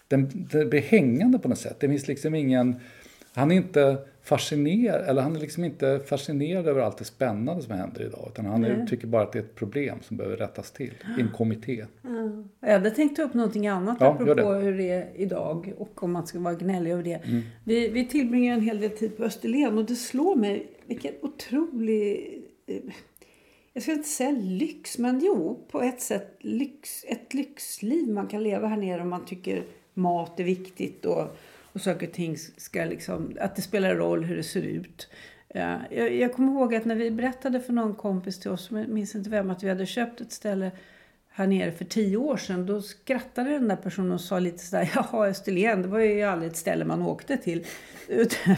den, 0.09 0.47
den 0.53 0.71
blir 0.71 0.81
hängande 0.81 1.39
på 1.39 1.49
något 1.49 1.59
sätt. 1.59 1.77
Det 1.81 1.89
finns 1.89 2.09
liksom 2.09 2.35
ingen... 2.35 2.77
Han 3.33 3.51
är 3.51 3.57
inte 3.57 3.99
fascinerad, 4.29 5.09
eller 5.09 5.23
han 5.23 5.37
är 5.37 5.41
liksom 5.41 5.65
inte 5.65 6.01
fascinerad 6.07 6.69
över 6.69 6.81
allt 6.81 6.99
det 6.99 7.05
spännande 7.05 7.63
som 7.63 7.75
händer 7.75 8.03
idag. 8.03 8.29
Utan 8.33 8.47
han 8.47 8.65
är, 8.65 8.87
tycker 8.87 9.07
bara 9.07 9.23
att 9.23 9.33
det 9.33 9.39
är 9.39 9.43
ett 9.43 9.55
problem 9.55 9.99
som 10.03 10.17
behöver 10.17 10.37
rättas 10.37 10.73
till 10.73 10.95
i 11.19 11.21
en 11.21 11.31
kommitté. 11.37 11.85
Mm. 12.05 12.49
Jag 12.61 12.73
hade 12.73 12.91
tänkt 12.91 13.17
ta 13.17 13.23
upp 13.23 13.35
någonting 13.35 13.67
annat 13.67 13.97
ja, 14.01 14.07
apropå 14.07 14.53
det. 14.53 14.59
hur 14.59 14.79
det 14.79 14.91
är 14.91 15.09
idag 15.15 15.73
och 15.79 16.03
om 16.03 16.13
man 16.13 16.27
ska 16.27 16.39
vara 16.39 16.55
gnällig 16.55 16.93
över 16.93 17.03
det. 17.03 17.15
Mm. 17.15 17.43
Vi, 17.65 17.89
vi 17.89 18.07
tillbringar 18.07 18.55
en 18.55 18.61
hel 18.61 18.81
del 18.81 18.91
tid 18.91 19.17
på 19.17 19.25
Österlen 19.25 19.79
och 19.79 19.85
det 19.85 19.97
slår 19.97 20.37
mig 20.37 20.67
vilken 20.87 21.13
otrolig 21.23 22.39
eh, 22.67 22.77
jag 23.73 23.83
ska 23.83 23.93
inte 23.93 24.09
säga 24.09 24.31
lyx, 24.31 24.99
men 24.99 25.21
jo, 25.25 25.67
på 25.71 25.81
ett 25.81 26.01
sätt 26.01 26.37
lyx, 26.41 27.05
ett 27.09 27.35
lyxliv 27.35 28.09
man 28.09 28.27
kan 28.27 28.43
leva 28.43 28.69
här 28.69 28.77
nere 28.77 29.03
om 29.03 29.09
man 29.09 29.25
tycker 29.25 29.65
mat 29.99 30.41
är 30.41 30.45
viktigt 30.45 31.05
och, 31.05 31.37
och 31.73 31.81
saker 31.81 32.07
och 32.07 32.13
ting 32.13 32.37
ska 32.57 32.85
liksom, 32.85 33.37
att 33.41 33.57
det 33.57 33.63
spelar 33.63 33.95
roll 33.95 34.25
hur 34.25 34.37
det 34.37 34.43
ser 34.43 34.63
ut. 34.63 35.09
Eh, 35.49 35.77
jag, 35.91 36.15
jag 36.15 36.33
kommer 36.33 36.53
ihåg 36.53 36.75
att 36.75 36.85
när 36.85 36.95
vi 36.95 37.11
berättade 37.11 37.61
för 37.61 37.73
någon 37.73 37.95
kompis 37.95 38.41
till 38.41 38.51
oss, 38.51 38.69
jag 38.71 38.89
minns 38.89 39.15
inte 39.15 39.31
vem, 39.31 39.51
att 39.51 39.63
vi 39.63 39.69
hade 39.69 39.87
köpt 39.87 40.21
ett 40.21 40.33
ställe 40.33 40.71
här 41.39 41.47
nere 41.47 41.73
för 41.73 41.85
tio 41.85 42.17
år 42.17 42.37
sedan. 42.37 42.67
Då 42.67 42.83
skrattade 42.83 43.51
den 43.51 43.69
där 43.69 43.77
personen 43.77 44.13
och 44.13 44.21
sa 44.21 44.39
lite 44.39 44.59
sådär, 44.59 44.91
jaha 44.95 45.27
Österlen, 45.29 45.83
det 45.83 45.89
var 45.89 45.99
ju 45.99 46.23
aldrig 46.23 46.51
ett 46.51 46.57
ställe 46.57 46.85
man 46.85 47.03
åkte 47.03 47.37
till. 47.37 47.65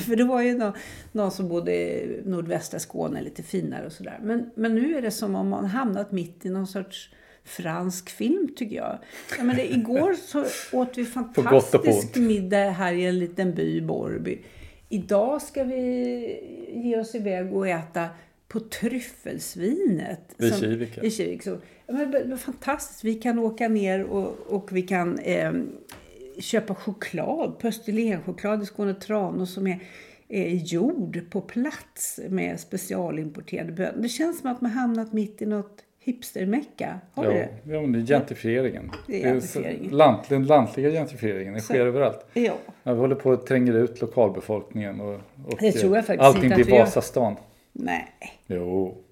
för 0.07 0.17
det 0.17 0.25
var 0.25 0.43
ju 0.43 0.59
någon, 0.59 0.73
någon 1.13 1.31
som 1.31 1.49
bodde 1.49 1.73
i 1.73 2.23
nordvästra 2.25 2.81
Skåne, 2.81 3.23
lite 3.23 3.43
finare 3.43 3.87
och 3.87 3.93
sådär. 3.93 4.19
Men, 4.23 4.51
men 4.55 4.75
nu 4.75 4.97
är 4.97 5.03
det 5.03 5.11
som 5.11 5.35
om 5.35 5.49
man 5.49 5.65
hamnat 5.65 6.13
mitt 6.13 6.47
i 6.47 6.49
någon 6.49 6.67
sorts 6.67 7.11
fransk 7.45 8.11
film 8.11 8.49
tycker 8.57 8.77
jag. 8.77 8.99
jag 9.37 9.47
menar, 9.47 9.61
igår 9.61 10.15
så 10.15 10.45
åt 10.77 10.99
vi 10.99 11.05
fantastisk 11.05 12.17
middag 12.17 12.71
här 12.71 12.93
i 12.93 13.05
en 13.05 13.19
liten 13.19 13.55
by, 13.55 13.81
Borby. 13.81 14.39
Idag 14.89 15.43
ska 15.43 15.65
vi 15.65 16.81
ge 16.85 17.01
oss 17.01 17.15
iväg 17.15 17.57
och 17.57 17.69
äta 17.69 18.09
på 18.49 18.61
tryffelsvinet. 18.61 20.35
I 20.39 20.51
Kivik. 20.51 20.99
I 21.03 21.11
Kivik. 21.11 21.43
Så, 21.43 21.51
ja, 21.87 21.95
men 21.95 22.11
det 22.11 22.25
var 22.25 22.37
fantastiskt. 22.37 23.05
Vi 23.05 23.15
kan 23.15 23.39
åka 23.39 23.69
ner 23.69 24.05
och, 24.05 24.37
och 24.47 24.73
vi 24.73 24.83
kan 24.83 25.19
eh, 25.19 25.53
köpa 26.39 26.75
choklad, 26.75 27.59
på 27.59 27.69
Österlenchoklad 27.69 28.63
i 28.63 28.67
Skåne 28.67 28.95
Tranås 28.95 29.55
som 29.55 29.67
är 29.67 29.81
eh, 30.29 30.65
gjord 30.65 31.21
på 31.31 31.41
plats 31.41 32.21
med 32.29 32.61
specialimporterade 32.61 33.73
bönor. 33.73 34.03
Det 34.03 34.09
känns 34.09 34.41
som 34.41 34.51
att 34.51 34.61
man 34.61 34.71
hamnat 34.71 35.13
mitt 35.13 35.43
i 35.43 35.47
något 35.47 35.85
hipstermecka? 36.01 37.01
Har 37.15 37.25
ja, 37.25 37.31
det? 37.31 37.49
ja, 37.65 37.81
men 37.81 37.93
det 37.93 37.99
är 37.99 38.07
gentrifieringen. 38.07 38.91
Det 39.07 39.23
är 39.23 39.33
gentrifieringen. 39.33 39.97
Lant, 39.97 40.29
den 40.29 40.45
lantliga 40.47 40.91
gentrifieringen, 40.91 41.53
den 41.53 41.63
sker 41.63 41.87
överallt. 41.87 42.27
Ja. 42.33 42.55
ja. 42.83 42.93
Vi 42.93 43.01
håller 43.01 43.15
på 43.15 43.33
att 43.33 43.47
tränga 43.47 43.73
ut 43.73 44.01
lokalbefolkningen 44.01 45.01
och, 45.01 45.15
och 45.47 45.59
det 45.61 45.73
tror 45.73 45.97
jag 45.97 46.07
faktiskt 46.07 46.27
allting 46.27 46.55
blir 46.55 46.71
Vasastan. 46.71 47.37
Nej. 47.73 48.09
Jo. 48.47 49.05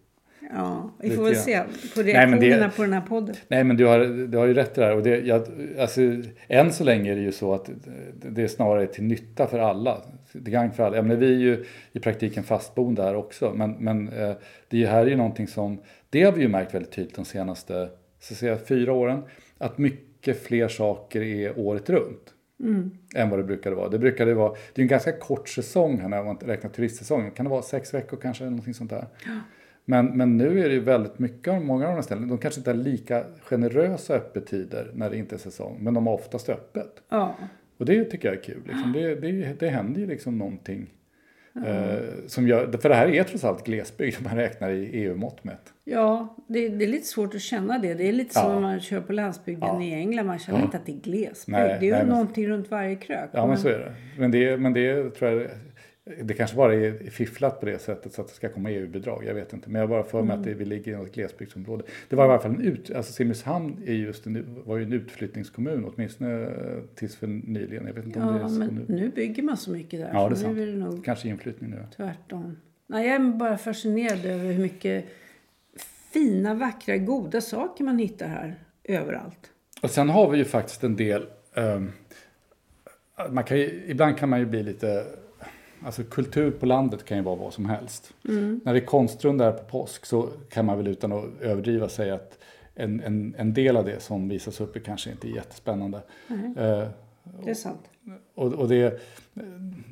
Ja, 0.54 0.90
vi 0.98 1.10
får 1.10 1.22
väl 1.22 1.36
se 1.36 1.62
på 1.94 2.02
reaktionerna 2.02 2.66
det, 2.66 2.72
på 2.76 2.82
den 2.82 2.92
här 2.92 3.00
podden. 3.00 3.36
Nej, 3.48 3.64
men 3.64 3.76
du 3.76 3.86
har, 3.86 4.26
du 4.28 4.38
har 4.38 4.46
ju 4.46 4.54
rätt 4.54 4.78
i 4.78 4.80
det 4.80 4.86
här. 4.86 4.96
Och 4.96 5.02
det, 5.02 5.18
jag, 5.18 5.42
alltså, 5.78 6.00
än 6.48 6.72
så 6.72 6.84
länge 6.84 7.12
är 7.12 7.16
det 7.16 7.22
ju 7.22 7.32
så 7.32 7.54
att 7.54 7.70
det 8.22 8.48
snarare 8.48 8.82
är 8.82 8.86
till 8.86 9.04
nytta 9.04 9.46
för 9.46 9.58
alla. 9.58 10.02
Till 10.32 10.42
gagn 10.42 10.72
för 10.72 10.82
alla. 10.82 10.96
Ja, 10.96 11.02
men 11.02 11.18
vi 11.18 11.34
är 11.34 11.38
ju 11.38 11.64
i 11.92 12.00
praktiken 12.00 12.44
fastboende 12.44 13.02
här 13.02 13.14
också. 13.14 13.52
Men, 13.54 13.72
men 13.72 14.08
eh, 14.08 14.32
det 14.68 14.86
här 14.86 15.06
är 15.06 15.10
ju 15.10 15.16
någonting 15.16 15.46
som, 15.46 15.80
det 16.10 16.22
har 16.22 16.32
vi 16.32 16.42
ju 16.42 16.48
märkt 16.48 16.74
väldigt 16.74 16.92
tydligt 16.92 17.14
de 17.14 17.24
senaste 17.24 17.88
så 18.20 18.34
att 18.34 18.38
säga, 18.38 18.58
fyra 18.58 18.92
åren. 18.92 19.22
Att 19.58 19.78
mycket 19.78 20.42
fler 20.42 20.68
saker 20.68 21.22
är 21.22 21.58
året 21.58 21.90
runt. 21.90 22.34
Mm. 22.60 22.90
Än 23.14 23.30
vad 23.30 23.38
det 23.38 23.44
brukade 23.44 23.76
vara. 23.76 23.88
Det 23.88 23.98
brukade 23.98 24.34
vara, 24.34 24.52
det 24.74 24.80
är 24.80 24.82
en 24.82 24.88
ganska 24.88 25.12
kort 25.12 25.48
säsong 25.48 25.98
här 25.98 26.08
när 26.08 26.24
man 26.24 26.36
räknar 26.36 26.70
turistsäsongen. 26.70 27.30
Kan 27.30 27.44
det 27.44 27.50
vara 27.50 27.62
sex 27.62 27.94
veckor 27.94 28.16
kanske? 28.16 28.44
Någonting 28.44 28.74
sånt 28.74 28.90
där. 28.90 29.06
Ja. 29.26 29.40
Men, 29.84 30.06
men 30.06 30.36
nu 30.36 30.64
är 30.64 30.68
det 30.68 30.74
ju 30.74 30.80
väldigt 30.80 31.18
mycket 31.18 31.62
många 31.62 31.84
av 31.84 31.90
de 31.90 31.94
här 31.94 32.02
ställena, 32.02 32.26
de 32.26 32.38
kanske 32.38 32.60
inte 32.60 32.70
har 32.70 32.76
lika 32.76 33.24
generösa 33.42 34.14
öppettider 34.14 34.90
när 34.94 35.10
det 35.10 35.16
inte 35.16 35.34
är 35.36 35.38
säsong, 35.38 35.78
men 35.80 35.94
de 35.94 36.06
har 36.06 36.14
oftast 36.14 36.48
öppet. 36.48 37.02
Ja. 37.08 37.36
Och 37.78 37.86
det 37.86 38.04
tycker 38.04 38.28
jag 38.28 38.38
är 38.38 38.42
kul. 38.42 38.62
Liksom. 38.66 38.92
Det, 38.92 39.14
det, 39.14 39.60
det 39.60 39.68
händer 39.68 40.00
ju 40.00 40.06
liksom 40.06 40.38
någonting. 40.38 40.90
Mm. 41.66 42.28
som 42.28 42.48
gör, 42.48 42.78
för 42.78 42.88
det 42.88 42.94
här 42.94 43.08
är 43.08 43.24
trots 43.24 43.44
allt 43.44 43.66
glesbygd 43.66 44.16
om 44.18 44.24
man 44.24 44.36
räknar 44.36 44.70
i 44.70 44.84
EU-mått 44.84 45.44
mätt. 45.44 45.72
Ja, 45.84 46.36
det, 46.46 46.68
det, 46.68 46.84
är 46.84 46.88
lite 46.88 47.06
svårt 47.06 47.34
att 47.34 47.40
känna 47.40 47.78
det. 47.78 47.94
Det 47.94 48.08
är 48.08 48.12
lite 48.12 48.30
ja. 48.34 48.40
som 48.40 48.52
när 48.52 48.60
man 48.60 48.80
kör 48.80 49.00
på 49.00 49.12
landsbygden 49.12 49.68
ja. 49.68 49.82
i 49.82 49.94
England. 49.94 50.26
Man 50.26 50.38
känner 50.38 50.58
ja. 50.58 50.64
inte 50.64 50.76
att 50.76 50.86
det 50.86 50.92
är 50.92 51.00
glesbygd. 51.00 51.58
Nej, 51.58 51.76
det 51.80 51.86
är 51.86 51.90
ju 51.90 51.92
nej, 51.92 52.06
någonting 52.06 52.44
men... 52.44 52.52
runt 52.52 52.70
varje 52.70 52.96
krök. 52.96 53.30
Ja, 53.32 53.46
men 53.46 53.58
så 53.58 53.68
är 53.68 53.78
det. 53.78 53.94
Men 54.18 54.30
det, 54.30 54.56
men 54.56 54.72
det 54.72 55.10
tror 55.10 55.30
jag 55.30 55.50
det 56.22 56.34
kanske 56.34 56.56
bara 56.56 56.74
är 56.74 57.10
fifflat 57.10 57.60
på 57.60 57.66
det 57.66 57.78
sättet 57.78 58.12
så 58.12 58.22
att 58.22 58.28
det 58.28 58.34
ska 58.34 58.48
komma 58.48 58.70
EU-bidrag. 58.70 59.24
Jag 59.24 59.34
vet 59.34 59.52
inte. 59.52 59.70
Men 59.70 59.80
jag 59.80 59.88
bara 59.88 60.02
för 60.02 60.22
mig 60.22 60.36
mm. 60.36 60.52
att 60.52 60.58
vi 60.60 60.64
ligger 60.64 60.92
i 60.92 60.96
något 60.96 61.14
glesbygdsområde. 61.14 61.84
Det 62.08 62.16
var 62.16 62.24
i 62.26 62.28
alla 62.28 62.38
fall 62.38 62.50
en 62.50 62.60
ut... 62.60 62.90
Alltså 62.90 63.12
Simrishamn 63.12 63.82
är 63.86 63.92
just 63.92 64.26
en, 64.26 64.62
var 64.64 64.76
ju 64.76 64.82
en 64.82 64.92
utflyttningskommun 64.92 65.92
åtminstone 65.94 66.50
tills 66.94 67.16
för 67.16 67.26
nyligen. 67.26 67.86
Jag 67.86 67.94
vet 67.94 68.04
inte 68.04 68.18
ja, 68.18 68.28
om 68.28 68.34
det 68.34 68.40
är 68.40 68.48
men 68.48 68.86
nu. 68.88 68.94
nu 68.94 69.08
bygger 69.08 69.42
man 69.42 69.56
så 69.56 69.70
mycket 69.70 70.00
där. 70.00 70.10
Ja, 70.12 70.28
det 70.28 70.34
är 70.34 70.36
sant. 70.36 70.56
Nu 70.56 70.62
är 70.62 70.66
det 70.66 70.78
nog 70.78 71.04
kanske 71.04 71.28
inflyttning 71.28 71.70
nu. 71.70 71.84
Tvärtom. 71.96 72.56
Nej, 72.86 73.06
jag 73.06 73.14
är 73.14 73.32
bara 73.32 73.58
fascinerad 73.58 74.26
över 74.26 74.52
hur 74.52 74.62
mycket 74.62 75.04
fina, 76.12 76.54
vackra, 76.54 76.96
goda 76.96 77.40
saker 77.40 77.84
man 77.84 77.98
hittar 77.98 78.28
här 78.28 78.54
överallt. 78.84 79.50
Och 79.82 79.90
sen 79.90 80.08
har 80.08 80.30
vi 80.30 80.38
ju 80.38 80.44
faktiskt 80.44 80.84
en 80.84 80.96
del 80.96 81.26
um, 81.54 81.92
man 83.30 83.44
kan 83.44 83.58
ju, 83.58 83.82
ibland 83.86 84.18
kan 84.18 84.28
man 84.28 84.38
ju 84.38 84.46
bli 84.46 84.62
lite 84.62 85.06
Alltså 85.84 86.02
kultur 86.02 86.50
på 86.50 86.66
landet 86.66 87.04
kan 87.04 87.16
ju 87.16 87.22
vara 87.22 87.36
vad 87.36 87.52
som 87.52 87.66
helst. 87.66 88.14
Mm. 88.28 88.60
När 88.64 88.72
det 88.72 88.78
är 88.78 88.86
konstrunda 88.86 89.44
här 89.44 89.52
på 89.52 89.64
påsk 89.64 90.06
så 90.06 90.28
kan 90.48 90.66
man 90.66 90.76
väl 90.76 90.86
utan 90.86 91.12
att 91.12 91.24
överdriva 91.40 91.88
säga 91.88 92.14
att 92.14 92.38
en, 92.74 93.00
en, 93.00 93.34
en 93.38 93.54
del 93.54 93.76
av 93.76 93.84
det 93.84 94.00
som 94.02 94.28
visas 94.28 94.60
upp 94.60 94.76
är 94.76 94.80
kanske 94.80 95.10
inte 95.10 95.28
jättespännande. 95.28 96.00
Mm. 96.28 96.58
Uh, 96.58 96.88
det 97.44 97.50
är 97.50 97.54
sant. 97.54 97.90
Och, 98.34 98.52
och 98.52 98.68
det, 98.68 99.00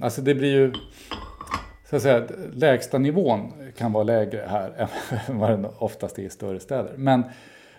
alltså 0.01 0.23
det 0.23 0.35
blir 0.35 0.53
ju, 0.53 0.73
så 1.91 1.97
att 1.97 2.03
säga, 2.03 2.27
lägsta 2.53 2.99
nivån 2.99 3.53
kan 3.77 3.93
vara 3.93 4.05
lägre 4.05 4.47
här 4.49 4.89
än 5.27 5.39
vad 5.39 5.51
den 5.51 5.67
oftast 5.79 6.19
är 6.19 6.23
i 6.23 6.31
större 6.31 6.61
städer. 6.61 6.93
Men, 6.97 7.23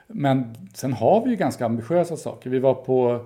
men 0.08 0.56
sen 0.74 0.94
har 0.94 1.24
vi 1.24 1.30
ju 1.30 1.36
ganska 1.36 1.66
ambitiösa 1.66 2.18
saker. 2.18 2.50
Vi 2.50 2.60
var 2.60 2.74
på 2.74 3.26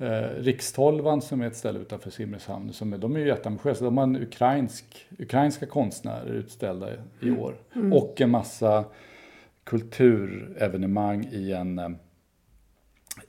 Eh, 0.00 0.42
Rikstolvan 0.42 1.22
som 1.22 1.40
är 1.40 1.46
ett 1.46 1.56
ställe 1.56 1.78
utanför 1.78 2.10
Simrishamn, 2.10 2.72
som 2.72 2.92
är, 2.92 2.98
de 2.98 3.16
är 3.16 3.20
ju 3.20 3.26
jätteambitiösa. 3.26 3.84
De 3.84 3.98
har 3.98 4.04
en 4.04 4.16
ukrainsk, 4.16 5.06
ukrainska 5.18 5.66
konstnärer 5.66 6.32
utställda 6.32 6.88
i 7.20 7.28
mm. 7.28 7.40
år. 7.40 7.54
Mm. 7.74 7.92
Och 7.92 8.20
en 8.20 8.30
massa 8.30 8.84
kulturevenemang 9.64 11.28
i 11.32 11.52
en, 11.52 11.78
eh, 11.78 11.88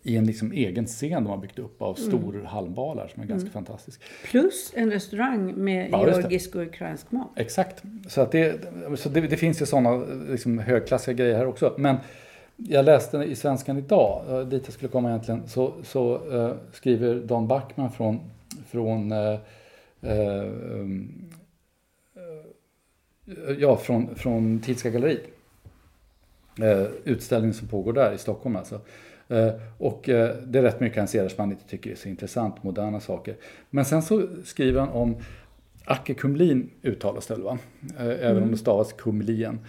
i 0.04 0.18
en 0.18 0.26
liksom 0.26 0.52
egen 0.52 0.86
scen 0.86 1.24
de 1.24 1.30
har 1.30 1.38
byggt 1.38 1.60
upp 1.60 1.82
av 1.82 1.98
mm. 2.00 2.10
stor 2.10 2.44
halmbalar 2.44 3.08
som 3.08 3.24
är 3.24 3.28
ganska 3.28 3.50
mm. 3.50 3.54
fantastisk. 3.54 4.02
Plus 4.24 4.72
en 4.76 4.92
restaurang 4.92 5.54
med 5.64 5.90
ja, 5.92 6.08
georgisk 6.08 6.56
och 6.56 6.62
ukrainsk 6.62 7.12
mat. 7.12 7.30
Exakt. 7.36 7.84
Så, 8.08 8.22
att 8.22 8.32
det, 8.32 8.62
så 8.96 9.10
det, 9.10 9.22
det 9.22 9.38
finns 9.38 9.62
ju 9.62 9.66
sådana 9.66 10.06
liksom, 10.30 10.60
högklassiga 10.60 11.14
grejer 11.14 11.38
här 11.38 11.46
också. 11.46 11.76
Men 11.78 11.98
jag 12.68 12.86
läste 12.86 13.18
i 13.18 13.36
Svenskan 13.36 13.78
idag, 13.78 14.24
eh, 14.30 14.48
dit 14.48 14.62
jag 14.66 14.74
skulle 14.74 14.90
komma 14.90 15.10
egentligen, 15.10 15.48
så, 15.48 15.74
så 15.84 16.28
uh, 16.28 16.54
skriver 16.72 17.16
Dan 17.16 17.48
Backman 17.48 17.92
från, 17.92 18.20
från, 18.68 19.12
uh, 19.12 19.40
uh, 20.04 21.06
ja, 23.58 23.78
från, 23.78 24.16
från 24.16 24.60
Tidska 24.60 24.90
galleriet. 24.90 25.24
utställningen 27.04 27.54
som 27.54 27.68
pågår 27.68 27.94
där 27.94 28.14
i 28.14 28.18
Stockholm 28.18 28.56
alltså. 28.56 28.80
och 29.78 30.02
det 30.04 30.56
är 30.56 30.62
rätt 30.62 30.80
mycket 30.80 30.98
han 30.98 31.08
ser 31.08 31.28
som 31.28 31.44
man 31.44 31.52
inte 31.52 31.70
tycker 31.70 31.92
är 31.92 31.96
så 31.96 32.10
intressant, 32.10 32.64
moderna 32.64 33.00
saker. 33.00 33.36
Men 33.70 33.86
sen 33.86 34.02
så 34.02 34.28
skriver 34.44 34.80
han 34.80 34.90
om 34.90 35.16
Acke 35.86 36.14
Kumlin 36.14 36.70
uttalas 36.82 37.28
det 37.28 37.36
va? 37.36 37.58
Även 37.98 38.32
mm. 38.32 38.44
om 38.44 38.52
det 38.52 38.58
stavas 38.58 38.94
Kumlien 38.94 39.60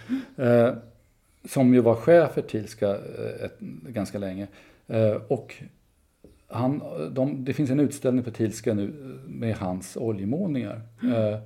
som 1.45 1.73
ju 1.73 1.79
var 1.79 1.95
chef 1.95 2.33
för 2.33 2.41
Tilska 2.41 2.89
eh, 2.89 3.45
ett, 3.45 3.59
ganska 3.87 4.17
länge. 4.17 4.47
Eh, 4.87 5.15
och 5.27 5.55
han, 6.47 6.81
de, 7.11 7.45
det 7.45 7.53
finns 7.53 7.69
en 7.69 7.79
utställning 7.79 8.23
på 8.23 8.31
Tilska 8.31 8.73
nu 8.73 8.93
med 9.27 9.55
hans 9.55 9.97
oljemålningar. 9.97 10.81
Mm. 11.03 11.39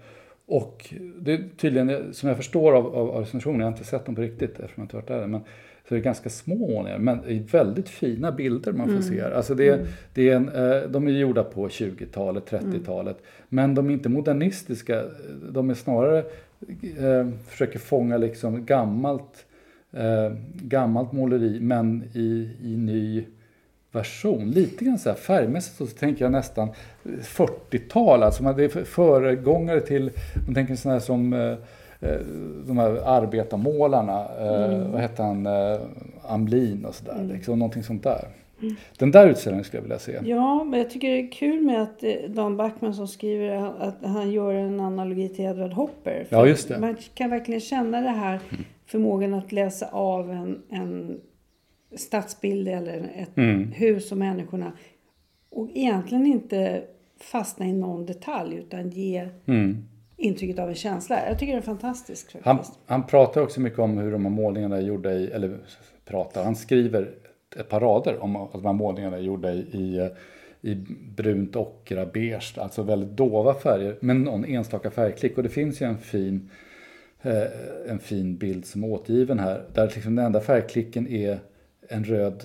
Och 0.46 0.94
det 1.20 1.34
är 1.34 1.44
tydligen, 1.58 2.14
som 2.14 2.30
jag 2.30 2.38
förstår 2.38 2.74
av, 2.74 2.96
av, 2.96 3.10
av 3.10 3.20
recensionen, 3.20 3.60
jag 3.60 3.68
har 3.68 3.72
inte 3.72 3.84
sett 3.84 4.06
dem 4.06 4.16
på 4.16 4.22
riktigt 4.22 4.60
eftersom 4.60 4.74
jag 4.76 4.84
inte 4.84 4.96
varit 4.96 5.08
där, 5.08 5.28
men 5.28 5.42
så 5.88 5.94
det 5.94 6.00
är 6.00 6.04
ganska 6.04 6.30
små 6.30 6.56
målningar, 6.56 6.98
men 6.98 7.46
väldigt 7.52 7.90
fina 7.90 8.32
bilder 8.32 8.72
man 8.72 8.86
får 8.86 8.94
mm. 8.94 9.04
se. 9.04 9.22
Alltså 9.22 9.56
det, 9.56 9.70
mm. 9.70 9.86
det 10.14 10.30
är 10.30 10.36
en, 10.36 10.92
de 10.92 11.08
är 11.08 11.12
gjorda 11.12 11.44
på 11.44 11.68
20-talet, 11.68 12.52
30-talet, 12.52 13.18
mm. 13.18 13.28
men 13.50 13.76
de 13.76 13.90
är 13.90 13.94
inte 13.94 14.10
modernistiska. 14.10 15.04
De 15.50 15.70
är 15.70 15.74
snarare, 15.74 16.18
eh, 16.98 17.30
försöker 17.48 17.80
fånga 17.80 18.18
liksom 18.18 18.66
gammalt 18.66 19.46
eh, 19.96 20.32
gammalt 20.54 21.12
måleri 21.12 21.60
men 21.60 22.04
i, 22.14 22.50
i 22.64 22.78
ny 22.78 23.26
version. 23.96 24.52
Lite 24.52 24.86
grann 24.86 25.00
så 25.00 25.10
här 25.10 25.16
färgmässigt 25.16 25.78
så 25.78 25.86
tänker 25.86 26.26
jag 26.26 26.32
nästan 26.32 26.70
40-tal, 27.04 28.24
alltså 28.24 28.54
det 28.54 28.64
är 28.64 28.84
föregångare 28.84 29.82
till, 29.82 30.12
man 30.46 30.56
tänker 30.56 30.76
sådana 30.76 31.00
här 31.00 31.06
som 31.06 31.34
eh, 31.34 31.52
eh, 32.10 32.20
de 32.68 32.78
här 32.78 32.90
arbetarmålarna, 33.06 34.28
eh, 34.40 34.74
mm. 34.74 34.92
vad 34.92 35.02
hette 35.02 35.24
han, 35.24 35.46
eh, 35.46 35.80
Amblin 36.28 36.86
och 36.86 36.96
sådär, 36.96 37.16
mm. 37.16 37.32
liksom, 37.32 37.60
någonting 37.60 37.84
sånt 37.84 38.04
där. 38.04 38.28
Mm. 38.62 38.76
Den 38.98 39.12
där 39.12 39.30
utställningen 39.30 39.64
skulle 39.64 39.78
jag 39.78 39.84
vilja 39.84 40.00
se. 40.00 40.20
Ja, 40.24 40.64
men 40.64 40.80
jag 40.80 40.90
tycker 40.90 41.10
det 41.10 41.20
är 41.20 41.32
kul 41.32 41.62
med 41.62 41.82
att 41.82 42.04
eh, 42.04 42.14
Dan 42.30 42.58
Backman 42.58 42.94
som 42.94 43.08
skriver 43.08 43.74
att 43.80 43.96
han 44.04 44.32
gör 44.32 44.54
en 44.54 44.80
analogi 44.80 45.30
till 45.30 45.46
Edward 45.46 45.74
Hopper. 45.74 46.28
ja, 46.30 46.48
just 46.48 46.68
det. 46.68 46.80
Man 46.80 46.96
kan 47.14 47.30
verkligen 47.30 47.62
känna 47.62 48.02
det 48.02 48.10
här 48.10 48.40
mm 48.50 48.66
förmågan 48.86 49.34
att 49.34 49.52
läsa 49.52 49.88
av 49.88 50.32
en, 50.32 50.62
en 50.70 51.22
stadsbild 51.96 52.68
eller 52.68 53.12
ett 53.16 53.38
mm. 53.38 53.72
hus 53.72 54.12
och 54.12 54.18
människorna. 54.18 54.72
Och 55.50 55.70
egentligen 55.74 56.26
inte 56.26 56.84
fastna 57.20 57.66
i 57.66 57.74
någon 57.74 58.06
detalj 58.06 58.56
utan 58.56 58.90
ge 58.90 59.30
mm. 59.46 59.86
intrycket 60.18 60.60
av 60.60 60.70
en 60.70 60.76
känsla. 60.76 61.28
Jag 61.28 61.40
tycker 61.40 61.54
det 61.54 61.60
är 61.60 61.62
fantastiskt. 61.62 62.36
Han, 62.44 62.60
han 62.86 63.08
pratar 63.08 63.42
också 63.42 63.62
mycket 63.62 63.80
om 63.80 63.98
hur 63.98 64.12
de 64.12 64.26
här 64.26 64.32
målningarna 64.32 64.78
är 64.78 64.82
gjorda 64.82 65.14
i, 65.14 65.32
eller 65.32 65.58
pratar, 66.06 66.44
han 66.44 66.56
skriver 66.56 67.14
ett 67.58 67.70
par 67.70 67.80
rader 67.80 68.24
om 68.24 68.36
att 68.36 68.52
de 68.52 68.66
här 68.66 68.74
målningarna 68.74 69.18
är 69.18 69.22
gjorda 69.22 69.54
i, 69.54 69.60
i 69.60 70.10
i 70.66 70.76
brunt, 71.16 71.56
ockra, 71.56 72.06
beige, 72.06 72.58
alltså 72.58 72.84
väldigt 72.84 73.18
dova 73.18 73.54
färger, 73.54 73.98
men 74.00 74.22
någon 74.22 74.46
enstaka 74.46 74.92
färgklick. 74.92 75.38
Och 75.38 75.44
det 75.44 75.50
finns 75.50 75.82
ju 75.82 75.86
en 75.86 75.98
fin 75.98 76.50
en 77.88 78.00
fin 78.00 78.38
bild 78.38 78.66
som 78.66 78.84
är 78.84 78.88
återgiven 78.88 79.40
här. 79.40 79.62
Där 79.74 79.92
liksom 79.96 80.16
den 80.16 80.26
enda 80.26 80.40
färgklicken 80.40 81.08
är 81.08 81.40
en 81.90 82.04
röd 82.04 82.44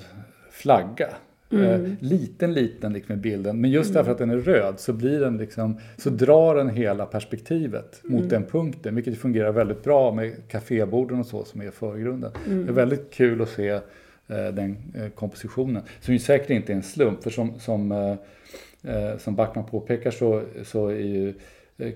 flagga. 0.50 1.08
Mm. 1.52 1.64
Eh, 1.64 1.90
liten, 2.00 2.54
liten 2.54 2.92
liksom 2.92 3.14
i 3.14 3.18
bilden. 3.18 3.60
Men 3.60 3.70
just 3.70 3.90
mm. 3.90 3.96
därför 3.96 4.12
att 4.12 4.18
den 4.18 4.30
är 4.30 4.36
röd 4.36 4.80
så, 4.80 4.92
blir 4.92 5.20
den 5.20 5.36
liksom, 5.36 5.78
så 5.96 6.10
drar 6.10 6.54
den 6.54 6.68
hela 6.68 7.06
perspektivet 7.06 8.00
mot 8.04 8.18
mm. 8.18 8.28
den 8.28 8.44
punkten. 8.44 8.94
Vilket 8.94 9.18
fungerar 9.18 9.52
väldigt 9.52 9.82
bra 9.82 10.12
med 10.12 10.48
kaféborden 10.48 11.20
och 11.20 11.26
så 11.26 11.44
som 11.44 11.60
är 11.60 11.68
i 11.68 11.70
förgrunden. 11.70 12.32
Mm. 12.46 12.66
Det 12.66 12.72
är 12.72 12.74
väldigt 12.74 13.10
kul 13.10 13.42
att 13.42 13.48
se 13.48 13.68
eh, 13.68 13.80
den 14.28 14.76
eh, 14.94 15.08
kompositionen. 15.08 15.82
Som 16.00 16.14
ju 16.14 16.20
säkert 16.20 16.50
inte 16.50 16.72
är 16.72 16.76
en 16.76 16.82
slump. 16.82 17.22
För 17.22 17.30
som, 17.30 17.60
som, 17.60 17.92
eh, 17.92 18.16
eh 18.94 19.18
som 19.18 19.34
Backman 19.34 19.64
påpekar 19.64 20.10
så, 20.10 20.42
så 20.64 20.88
är 20.88 20.94
ju 20.94 21.34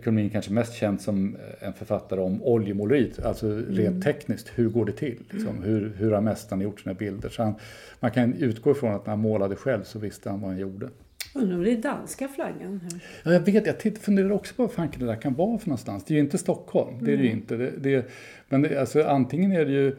Kulmin 0.02 0.30
kanske 0.30 0.52
mest 0.52 0.74
känd 0.74 1.00
som 1.00 1.36
en 1.60 1.72
författare 1.72 2.20
om 2.20 2.42
oljemåleriet, 2.42 3.24
alltså 3.24 3.56
rent 3.56 3.78
mm. 3.78 4.00
tekniskt, 4.00 4.50
hur 4.54 4.68
går 4.68 4.84
det 4.84 4.92
till? 4.92 5.22
Liksom? 5.30 5.62
Hur, 5.62 5.92
hur 5.98 6.12
har 6.12 6.20
mästaren 6.20 6.62
gjort 6.62 6.80
sina 6.80 6.94
bilder? 6.94 7.28
Så 7.28 7.42
han, 7.42 7.54
man 8.00 8.10
kan 8.10 8.34
utgå 8.34 8.70
ifrån 8.70 8.94
att 8.94 9.06
när 9.06 9.10
han 9.10 9.20
målade 9.20 9.56
själv 9.56 9.82
så 9.82 9.98
visste 9.98 10.30
han 10.30 10.40
vad 10.40 10.50
han 10.50 10.58
gjorde. 10.58 10.88
Undrar 11.34 11.56
om 11.56 11.64
det 11.64 11.72
är 11.72 11.76
danska 11.76 12.28
flaggan? 12.28 12.80
Ja, 13.22 13.32
jag 13.32 13.40
vet, 13.40 13.66
jag 13.66 13.98
funderar 13.98 14.32
också 14.32 14.54
på 14.54 14.62
vad 14.62 14.72
fan 14.72 14.88
det 14.98 15.06
där 15.06 15.16
kan 15.16 15.34
vara 15.34 15.58
för 15.58 15.68
någonstans. 15.68 16.04
Det 16.04 16.14
är 16.14 16.16
ju 16.16 16.20
inte 16.20 16.38
Stockholm, 16.38 17.04
det 17.04 17.12
är 17.12 17.16
det 17.16 17.22
ju 17.22 17.30
inte. 17.30 17.56
Det, 17.56 17.70
det, 17.78 18.06
men 18.48 18.62
det, 18.62 18.80
alltså, 18.80 19.02
antingen 19.02 19.52
är 19.52 19.64
det 19.64 19.72
ju 19.72 19.96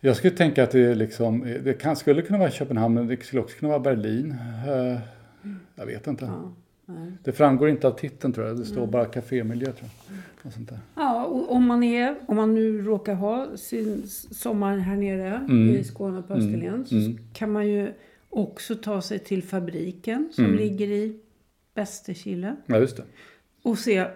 jag 0.00 0.16
skulle 0.16 0.36
tänka 0.36 0.62
att 0.62 0.70
det, 0.70 0.94
liksom, 0.94 1.40
det 1.64 1.80
kan, 1.80 1.96
skulle 1.96 2.22
kunna 2.22 2.38
vara 2.38 2.50
Köpenhamn, 2.50 2.94
men 2.94 3.06
det 3.06 3.24
skulle 3.24 3.42
också 3.42 3.58
kunna 3.58 3.68
vara 3.68 3.80
Berlin. 3.80 4.36
Uh, 4.68 4.98
jag 5.74 5.86
vet 5.86 6.06
inte. 6.06 6.24
Ja. 6.24 6.52
Det 7.24 7.32
framgår 7.32 7.68
inte 7.68 7.86
av 7.88 7.92
titeln 7.98 8.32
tror 8.32 8.46
jag. 8.46 8.56
Det 8.58 8.64
står 8.64 8.86
bara 8.86 9.04
kafémiljö 9.04 9.72
tror 9.72 9.90
jag. 10.08 10.18
Och 10.46 10.52
sånt 10.52 10.68
där. 10.68 10.78
Ja, 10.94 11.24
och 11.24 11.52
om 11.52 11.66
man, 11.66 11.82
är, 11.82 12.16
om 12.26 12.36
man 12.36 12.54
nu 12.54 12.82
råkar 12.82 13.14
ha 13.14 13.56
sin 13.56 14.02
sommar 14.30 14.76
här 14.78 14.96
nere 14.96 15.34
Mm. 15.36 15.68
i 15.76 15.84
Skåne 15.84 16.22
på 16.22 16.34
Österlen 16.34 16.84
så 16.86 16.94
kan 17.32 17.52
man 17.52 17.68
ju 17.68 17.92
också 18.30 18.74
ta 18.74 19.02
sig 19.02 19.18
till 19.18 19.42
fabriken 19.42 20.28
som 20.32 20.44
Mm. 20.44 20.56
ligger 20.56 20.88
i 20.88 21.20
Västerkille 21.74 22.56
Ja, 22.66 22.78
just 22.78 22.96
det. 22.96 23.02
och 23.62 23.78
se 23.78 24.06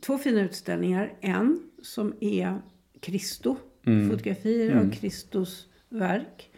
två 0.00 0.18
fina 0.18 0.40
utställningar. 0.40 1.12
En 1.20 1.60
som 1.82 2.14
är 2.20 2.54
Kristo, 3.00 3.56
Mm. 3.86 4.10
fotografier 4.10 4.76
av 4.76 4.90
Kristus 4.90 5.66
verk. 5.88 6.50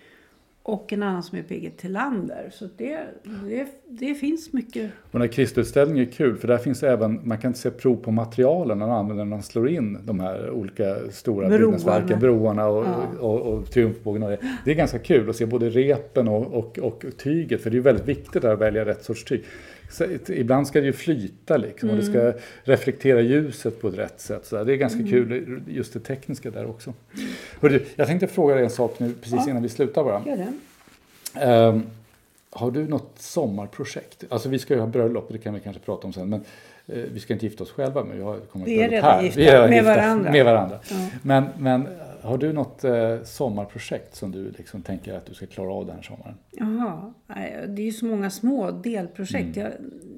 Och 0.63 0.93
en 0.93 1.03
annan 1.03 1.23
som 1.23 1.39
är 1.39 1.43
P.G. 1.43 1.71
Tillander. 1.77 2.51
Så 2.53 2.69
det, 2.77 3.01
det, 3.47 3.67
det 3.89 4.15
finns 4.15 4.53
mycket. 4.53 4.91
Och 5.03 5.11
den 5.13 5.21
här 5.21 5.29
Kristutställningen 5.29 6.09
är 6.09 6.13
kul 6.13 6.37
för 6.37 6.49
där 6.49 6.59
finns 6.59 6.83
även, 6.83 7.21
man 7.29 7.39
kan 7.39 7.55
se 7.55 7.71
prov 7.71 7.97
på 7.97 8.11
materialen 8.11 8.79
när 8.79 8.87
man 8.87 8.97
använder 8.99 9.25
när 9.25 9.31
man 9.31 9.43
slår 9.43 9.69
in 9.69 9.99
de 10.05 10.21
här 10.21 10.51
olika 10.51 10.97
stora 11.11 11.49
Broarna. 11.49 11.59
byggnadsverken, 11.59 12.21
broarna 12.21 12.67
och, 12.67 12.85
Ja. 12.85 12.97
och, 13.21 13.41
och, 13.41 13.53
och 13.59 13.71
triumfbågen. 13.71 14.23
Och 14.23 14.31
det. 14.31 14.39
det 14.65 14.71
är 14.71 14.75
ganska 14.75 14.99
kul 14.99 15.31
att 15.31 15.37
se 15.37 15.47
både 15.47 15.71
repen 15.71 16.29
och, 16.29 16.47
och, 16.55 16.79
och 16.79 17.05
tyget 17.19 17.61
för 17.63 17.71
det 17.71 17.77
är 17.77 17.81
väldigt 17.81 18.09
viktigt 18.09 18.45
att 18.45 18.59
välja 18.59 18.85
rätt 18.85 19.05
sorts 19.05 19.25
tyg. 19.25 19.45
Ibland 20.29 20.67
ska 20.67 20.81
det 20.81 20.87
ju 20.87 20.93
flyta 20.93 21.57
liksom 21.57 21.91
och 21.91 21.97
det 21.97 22.03
ska 22.03 22.33
reflektera 22.65 23.21
ljuset 23.21 23.81
på 23.81 23.89
ett 23.89 23.99
rätt 23.99 24.21
sätt. 24.21 24.47
Så 24.47 24.65
det 24.65 24.73
är 24.73 24.77
ganska 24.77 24.99
kul 25.03 25.61
just 25.69 25.93
det 25.93 26.01
tekniska 26.01 26.51
där 26.51 26.67
också. 26.71 26.93
Hörru, 27.61 27.85
jag 27.97 28.07
tänkte 28.07 28.27
fråga 28.27 28.55
dig 28.55 28.65
en 28.65 28.71
sak 28.71 28.99
nu 28.99 29.15
precis 29.23 29.49
innan 29.49 29.63
vi 29.63 29.69
slutar 29.69 30.05
bara. 30.05 30.23
Gör 30.27 30.37
det. 30.37 30.53
Ehm, 31.41 31.83
har 32.51 32.71
du 32.71 32.89
något 32.89 33.13
sommarprojekt? 33.19 34.25
Alltså 34.29 34.49
vi 34.49 34.59
ska 34.59 34.75
ju 34.75 34.81
ha 34.81 34.87
bröllop, 34.87 35.29
det 35.33 35.39
kan 35.39 35.55
vi 35.55 35.61
kanske 35.61 35.83
prata 35.83 36.07
om 36.07 36.13
sen. 36.13 36.29
Men 36.29 36.41
eh, 36.87 37.03
vi 37.13 37.21
ska 37.21 37.33
inte 37.33 37.47
gifta 37.47 37.65
oss 37.65 37.71
själva 37.71 38.05
men 38.05 38.23
har 38.23 38.37
kommer 38.37 38.67
Vi 38.67 38.81
är 38.81 38.89
redan 38.89 39.11
här. 39.11 39.23
gifta, 39.23 39.41
Vi 39.41 39.47
är 39.47 39.69
med 39.69 39.77
gifta 39.77 39.97
varandra. 39.97 40.33
Med 40.33 40.45
varandra. 40.45 40.79
Ja. 40.91 40.97
Men, 41.23 41.45
men 41.59 41.87
har 42.23 42.39
du 42.39 42.53
något 42.53 42.85
eh, 42.85 43.23
sommarprojekt 43.25 44.15
som 44.15 44.33
du 44.33 44.51
liksom 44.51 44.83
tänker 44.83 45.15
att 45.15 45.27
du 45.27 45.35
ska 45.35 45.47
klara 45.47 45.73
av 45.73 45.87
den 45.87 45.95
här 45.97 46.03
sommaren? 46.03 46.35
Jaha, 46.51 47.13
det 47.69 47.83
är 47.83 47.87
ju 47.87 47.93
så 47.93 48.07
många 48.07 48.31
små 48.31 48.71
delprojekt. 48.71 49.57
Mm. 49.57 49.71
Jag, 49.71 49.73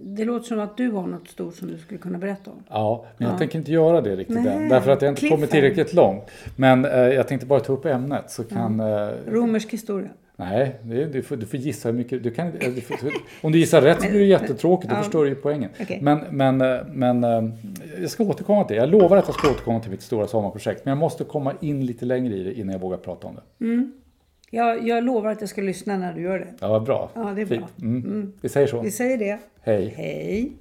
det 0.05 0.25
låter 0.25 0.47
som 0.47 0.61
att 0.61 0.77
du 0.77 0.91
har 0.91 1.07
något 1.07 1.29
stort 1.29 1.55
som 1.55 1.69
du 1.69 1.79
skulle 1.79 1.99
kunna 2.01 2.19
berätta 2.19 2.51
om. 2.51 2.63
Ja, 2.69 3.07
men 3.19 3.27
jag 3.27 3.35
Ja. 3.35 3.39
tänker 3.39 3.59
inte 3.59 3.73
göra 3.73 4.01
det 4.01 4.17
riktigt 4.17 4.37
Nej, 4.45 4.57
än. 4.57 4.69
Därför 4.69 4.91
att 4.91 5.03
jag 5.03 5.11
inte 5.13 5.29
kommit 5.29 5.51
cliffhanger. 5.51 5.69
tillräckligt 5.71 5.95
långt. 5.97 6.25
Men 6.57 6.85
eh, 6.85 6.91
jag 6.91 7.29
tänkte 7.29 7.47
bara 7.47 7.61
ta 7.61 7.73
upp 7.73 7.85
ämnet 7.85 8.31
så 8.31 8.45
kan... 8.45 8.81
Eh, 8.81 9.09
Romersk 9.29 9.73
historia. 9.73 10.09
Nej, 10.37 10.77
det 10.83 11.05
du, 11.05 11.23
får, 11.23 11.37
du 11.37 11.47
får 11.47 11.61
gissa 11.61 11.89
hur 11.89 11.97
mycket... 11.97 12.23
Du 12.23 12.31
kan, 12.31 12.47
eh, 12.47 12.71
du 12.75 12.81
får, 12.81 12.97
om 13.41 13.53
du 13.53 13.59
gissar 13.59 13.81
rätt 13.83 14.03
så 14.03 14.09
blir 14.09 14.19
det 14.21 14.27
jättetråkigt, 14.27 14.91
då 14.91 14.97
Ja. 14.97 15.03
förstår 15.03 15.23
du 15.25 15.29
ju 15.31 15.35
poängen. 15.35 15.71
Okej. 15.81 15.99
Men, 16.03 16.21
men, 16.31 16.61
eh, 16.61 16.81
men 16.93 17.25
eh, 17.25 17.45
jag 18.01 18.11
ska 18.11 18.25
återkomma 18.25 18.65
till 18.65 18.77
det. 18.77 18.81
Jag 18.83 18.89
lovar 18.91 19.17
att 19.17 19.27
jag 19.27 19.35
ska 19.35 19.51
återkomma 19.51 19.81
till 19.81 19.91
mitt 19.91 20.03
stora 20.03 20.27
sommarprojekt. 20.27 20.85
Men 20.85 20.91
jag 20.93 20.99
måste 20.99 21.25
komma 21.25 21.55
in 21.61 21.87
lite 21.87 22.05
längre 22.05 22.35
i 22.35 22.43
det 22.43 22.53
innan 22.59 22.73
jag 22.73 22.81
vågar 22.81 22.99
prata 22.99 23.27
om 23.27 23.35
det. 23.35 23.89
Jag, 24.57 24.89
jag 24.89 25.05
lovar 25.05 25.31
att 25.31 25.41
jag 25.41 25.51
ska 25.51 25.61
lyssna 25.63 25.97
när 25.97 26.13
du 26.15 26.21
gör 26.23 26.39
det. 26.39 26.49
Ja, 26.61 26.69
vad 26.69 26.83
bra. 26.85 27.11
Ja, 27.15 27.33
det 27.37 27.43
är 27.43 27.47
bra. 27.47 27.69
Mm. 27.81 28.33
Vi 28.41 28.49
säger 28.49 28.67
så. 28.67 28.81
Vi 28.81 28.91
säger 28.91 29.19
det. 29.19 29.39
Hej. 29.63 29.95
Hej. 29.97 30.53